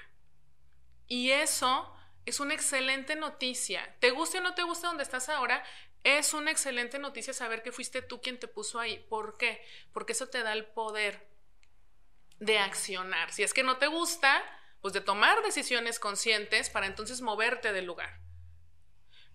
Y 1.07 1.31
eso 1.31 1.95
es 2.27 2.41
una 2.41 2.55
excelente 2.55 3.17
noticia. 3.17 3.95
Te 4.01 4.11
guste 4.11 4.39
o 4.39 4.41
no 4.43 4.55
te 4.55 4.63
guste 4.63 4.87
donde 4.87 5.03
estás 5.03 5.29
ahora, 5.29 5.63
es 6.05 6.35
una 6.35 6.51
excelente 6.51 6.99
noticia 6.99 7.33
saber 7.33 7.63
que 7.63 7.73
fuiste 7.73 8.03
tú 8.03 8.21
quien 8.21 8.39
te 8.39 8.47
puso 8.47 8.79
ahí. 8.79 9.05
¿Por 9.09 9.37
qué? 9.37 9.65
Porque 9.93 10.13
eso 10.13 10.29
te 10.29 10.43
da 10.43 10.53
el 10.53 10.67
poder 10.67 11.27
de 12.39 12.59
accionar. 12.59 13.33
Si 13.33 13.43
es 13.43 13.55
que 13.55 13.63
no 13.63 13.79
te 13.79 13.87
gusta, 13.87 14.43
pues 14.83 14.93
de 14.93 15.01
tomar 15.01 15.43
decisiones 15.43 15.99
conscientes 15.99 16.69
para 16.69 16.87
entonces 16.87 17.23
moverte 17.23 17.73
del 17.73 17.87
lugar. 17.87 18.21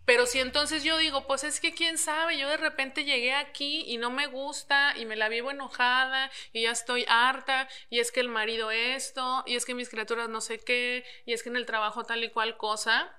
Pero 0.06 0.26
si 0.26 0.40
entonces 0.40 0.84
yo 0.84 0.98
digo, 0.98 1.28
pues 1.28 1.44
es 1.44 1.60
que 1.60 1.74
quién 1.74 1.98
sabe, 1.98 2.38
yo 2.38 2.50
de 2.50 2.58
repente 2.58 3.04
llegué 3.04 3.34
aquí 3.34 3.84
y 3.86 3.98
no 3.98 4.10
me 4.10 4.26
gusta 4.26 4.96
y 4.98 5.06
me 5.06 5.16
la 5.16 5.30
vivo 5.30 5.52
enojada 5.52 6.32
y 6.52 6.64
ya 6.64 6.72
estoy 6.72 7.06
harta 7.08 7.68
y 7.92 8.00
es 8.00 8.12
que 8.12 8.20
el 8.20 8.28
marido 8.28 8.72
esto 8.72 9.44
y 9.46 9.56
es 9.56 9.66
que 9.66 9.76
mis 9.76 9.90
criaturas 9.90 10.28
no 10.28 10.42
sé 10.42 10.60
qué 10.60 11.06
y 11.28 11.34
es 11.34 11.44
que 11.44 11.50
en 11.50 11.58
el 11.58 11.68
trabajo 11.68 12.06
tal 12.06 12.24
y 12.24 12.32
cual 12.32 12.58
cosa, 12.58 13.16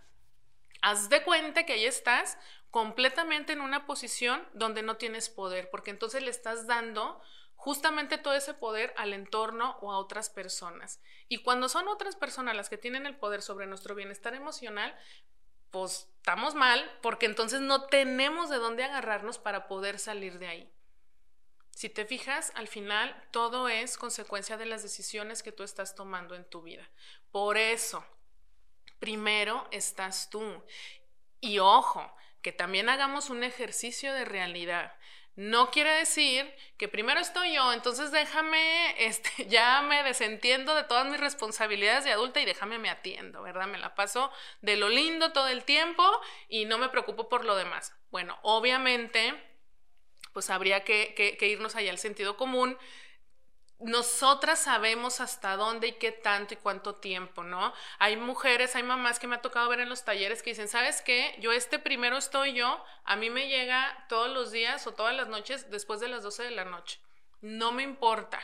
haz 0.82 1.08
de 1.08 1.22
cuenta 1.22 1.64
que 1.64 1.74
ahí 1.74 1.86
estás 1.86 2.38
completamente 2.70 3.52
en 3.52 3.60
una 3.60 3.86
posición 3.86 4.46
donde 4.54 4.82
no 4.82 4.96
tienes 4.96 5.28
poder, 5.28 5.70
porque 5.70 5.90
entonces 5.90 6.22
le 6.22 6.30
estás 6.30 6.66
dando 6.66 7.20
justamente 7.54 8.16
todo 8.16 8.34
ese 8.34 8.54
poder 8.54 8.94
al 8.96 9.12
entorno 9.12 9.76
o 9.82 9.92
a 9.92 9.98
otras 9.98 10.30
personas. 10.30 11.00
Y 11.28 11.38
cuando 11.38 11.68
son 11.68 11.88
otras 11.88 12.16
personas 12.16 12.56
las 12.56 12.70
que 12.70 12.78
tienen 12.78 13.06
el 13.06 13.16
poder 13.16 13.42
sobre 13.42 13.66
nuestro 13.66 13.94
bienestar 13.94 14.34
emocional, 14.34 14.96
pues 15.70 16.08
estamos 16.16 16.54
mal 16.54 16.90
porque 17.02 17.26
entonces 17.26 17.60
no 17.60 17.86
tenemos 17.86 18.48
de 18.48 18.56
dónde 18.56 18.84
agarrarnos 18.84 19.38
para 19.38 19.68
poder 19.68 19.98
salir 19.98 20.38
de 20.38 20.48
ahí. 20.48 20.72
Si 21.70 21.88
te 21.88 22.04
fijas, 22.04 22.52
al 22.56 22.68
final 22.68 23.14
todo 23.30 23.68
es 23.68 23.96
consecuencia 23.96 24.56
de 24.56 24.66
las 24.66 24.82
decisiones 24.82 25.42
que 25.42 25.52
tú 25.52 25.62
estás 25.62 25.94
tomando 25.94 26.34
en 26.34 26.44
tu 26.44 26.62
vida. 26.62 26.88
Por 27.30 27.56
eso, 27.56 28.04
primero 29.00 29.66
estás 29.72 30.30
tú. 30.30 30.62
Y 31.40 31.58
ojo, 31.58 32.14
que 32.42 32.52
también 32.52 32.88
hagamos 32.88 33.30
un 33.30 33.42
ejercicio 33.42 34.14
de 34.14 34.24
realidad. 34.24 34.94
No 35.36 35.70
quiere 35.70 35.90
decir 35.92 36.54
que 36.76 36.88
primero 36.88 37.20
estoy 37.20 37.54
yo, 37.54 37.72
entonces 37.72 38.12
déjame, 38.12 38.94
este, 39.04 39.46
ya 39.46 39.82
me 39.82 40.02
desentiendo 40.02 40.74
de 40.74 40.84
todas 40.84 41.06
mis 41.06 41.18
responsabilidades 41.18 42.04
de 42.04 42.12
adulta 42.12 42.40
y 42.40 42.44
déjame 42.44 42.78
me 42.78 42.90
atiendo, 42.90 43.42
¿verdad? 43.42 43.66
Me 43.66 43.78
la 43.78 43.94
paso 43.94 44.30
de 44.60 44.76
lo 44.76 44.88
lindo 44.88 45.32
todo 45.32 45.48
el 45.48 45.64
tiempo 45.64 46.04
y 46.48 46.66
no 46.66 46.78
me 46.78 46.88
preocupo 46.88 47.28
por 47.28 47.44
lo 47.44 47.56
demás. 47.56 47.94
Bueno, 48.10 48.38
obviamente, 48.42 49.34
pues 50.32 50.50
habría 50.50 50.84
que, 50.84 51.14
que 51.14 51.48
irnos 51.48 51.74
allá 51.74 51.90
al 51.90 51.98
sentido 51.98 52.36
común 52.36 52.76
nosotras 53.80 54.60
sabemos 54.60 55.20
hasta 55.20 55.56
dónde 55.56 55.88
y 55.88 55.92
qué 55.92 56.12
tanto 56.12 56.54
y 56.54 56.58
cuánto 56.58 56.96
tiempo, 56.96 57.42
¿no? 57.42 57.72
Hay 57.98 58.16
mujeres, 58.16 58.76
hay 58.76 58.82
mamás 58.82 59.18
que 59.18 59.26
me 59.26 59.36
ha 59.36 59.42
tocado 59.42 59.68
ver 59.68 59.80
en 59.80 59.88
los 59.88 60.04
talleres 60.04 60.42
que 60.42 60.50
dicen, 60.50 60.68
¿sabes 60.68 61.02
qué? 61.02 61.36
Yo 61.40 61.52
este 61.52 61.78
primero 61.78 62.16
estoy 62.18 62.52
yo, 62.52 62.84
a 63.04 63.16
mí 63.16 63.30
me 63.30 63.48
llega 63.48 64.06
todos 64.08 64.30
los 64.30 64.52
días 64.52 64.86
o 64.86 64.92
todas 64.92 65.16
las 65.16 65.28
noches 65.28 65.70
después 65.70 66.00
de 66.00 66.08
las 66.08 66.22
12 66.22 66.44
de 66.44 66.50
la 66.50 66.64
noche. 66.64 67.00
No 67.40 67.72
me 67.72 67.82
importa. 67.82 68.40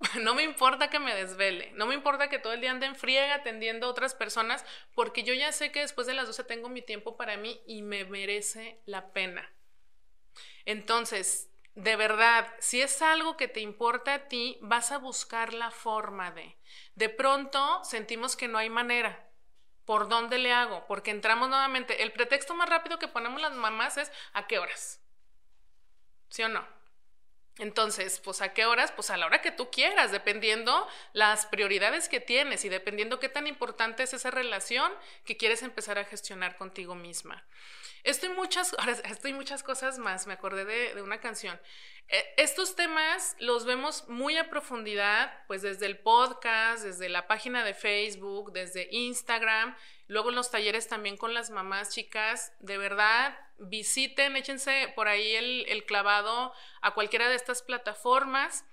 No 0.22 0.36
me 0.36 0.44
importa 0.44 0.90
que 0.90 1.00
me 1.00 1.12
desvele, 1.12 1.72
no 1.74 1.86
me 1.86 1.94
importa 1.94 2.28
que 2.28 2.38
todo 2.38 2.52
el 2.52 2.60
día 2.60 2.70
ande 2.70 2.86
en 2.86 2.94
friega 2.94 3.34
atendiendo 3.34 3.88
a 3.88 3.90
otras 3.90 4.14
personas, 4.14 4.64
porque 4.94 5.24
yo 5.24 5.34
ya 5.34 5.50
sé 5.50 5.72
que 5.72 5.80
después 5.80 6.06
de 6.06 6.14
las 6.14 6.28
12 6.28 6.44
tengo 6.44 6.68
mi 6.68 6.82
tiempo 6.82 7.16
para 7.16 7.36
mí 7.36 7.60
y 7.66 7.82
me 7.82 8.04
merece 8.04 8.80
la 8.86 9.12
pena. 9.12 9.50
Entonces, 10.64 11.47
de 11.78 11.94
verdad, 11.94 12.52
si 12.58 12.82
es 12.82 13.02
algo 13.02 13.36
que 13.36 13.46
te 13.46 13.60
importa 13.60 14.14
a 14.14 14.28
ti, 14.28 14.58
vas 14.60 14.90
a 14.90 14.98
buscar 14.98 15.54
la 15.54 15.70
forma 15.70 16.32
de. 16.32 16.56
De 16.96 17.08
pronto 17.08 17.84
sentimos 17.84 18.34
que 18.34 18.48
no 18.48 18.58
hay 18.58 18.68
manera. 18.68 19.28
¿Por 19.84 20.08
dónde 20.08 20.38
le 20.38 20.52
hago? 20.52 20.84
Porque 20.88 21.12
entramos 21.12 21.48
nuevamente. 21.48 22.02
El 22.02 22.12
pretexto 22.12 22.52
más 22.54 22.68
rápido 22.68 22.98
que 22.98 23.06
ponemos 23.06 23.40
las 23.40 23.52
mamás 23.52 23.96
es 23.96 24.10
¿a 24.32 24.48
qué 24.48 24.58
horas? 24.58 25.00
¿Sí 26.30 26.42
o 26.42 26.48
no? 26.48 26.66
Entonces, 27.58 28.18
pues 28.18 28.42
a 28.42 28.52
qué 28.54 28.66
horas? 28.66 28.90
Pues 28.90 29.10
a 29.10 29.16
la 29.16 29.26
hora 29.26 29.40
que 29.40 29.52
tú 29.52 29.70
quieras, 29.70 30.10
dependiendo 30.10 30.88
las 31.12 31.46
prioridades 31.46 32.08
que 32.08 32.18
tienes 32.18 32.64
y 32.64 32.68
dependiendo 32.68 33.20
qué 33.20 33.28
tan 33.28 33.46
importante 33.46 34.02
es 34.02 34.14
esa 34.14 34.32
relación 34.32 34.92
que 35.24 35.36
quieres 35.36 35.62
empezar 35.62 35.96
a 35.96 36.04
gestionar 36.04 36.56
contigo 36.56 36.96
misma. 36.96 37.44
Estoy 38.04 38.30
muchas, 38.30 38.74
estoy 39.04 39.32
muchas 39.32 39.62
cosas 39.62 39.98
más, 39.98 40.26
me 40.26 40.34
acordé 40.34 40.64
de, 40.64 41.02
una 41.02 41.20
canción. 41.20 41.60
Eh, 42.08 42.34
estos 42.36 42.74
temas 42.74 43.36
los 43.38 43.64
vemos 43.64 44.08
muy 44.08 44.36
a 44.36 44.48
profundidad, 44.48 45.44
pues 45.46 45.62
desde 45.62 45.86
el 45.86 45.98
podcast, 45.98 46.84
desde 46.84 47.08
la 47.08 47.26
página 47.26 47.64
de 47.64 47.74
Facebook, 47.74 48.52
desde 48.52 48.88
Instagram, 48.90 49.76
luego 50.06 50.30
en 50.30 50.36
los 50.36 50.50
talleres 50.50 50.88
también 50.88 51.16
con 51.16 51.34
las 51.34 51.50
mamás 51.50 51.90
chicas. 51.90 52.52
De 52.60 52.78
verdad, 52.78 53.38
visiten, 53.58 54.36
échense 54.36 54.92
por 54.94 55.08
ahí 55.08 55.34
el, 55.34 55.66
el 55.68 55.84
clavado 55.84 56.54
a 56.80 56.94
cualquiera 56.94 57.28
de 57.28 57.34
estas 57.34 57.62
plataformas. 57.62 58.64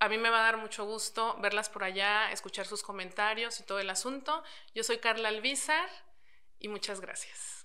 A 0.00 0.08
mí 0.08 0.16
me 0.16 0.30
va 0.30 0.40
a 0.40 0.42
dar 0.42 0.56
mucho 0.56 0.84
gusto 0.84 1.36
verlas 1.40 1.68
por 1.68 1.84
allá, 1.84 2.30
escuchar 2.30 2.66
sus 2.66 2.82
comentarios 2.82 3.58
y 3.60 3.64
todo 3.64 3.80
el 3.80 3.90
asunto. 3.90 4.42
Yo 4.74 4.84
soy 4.84 4.98
Carla 4.98 5.28
Alvizar 5.28 5.88
y 6.60 6.68
muchas 6.68 7.00
gracias. 7.00 7.57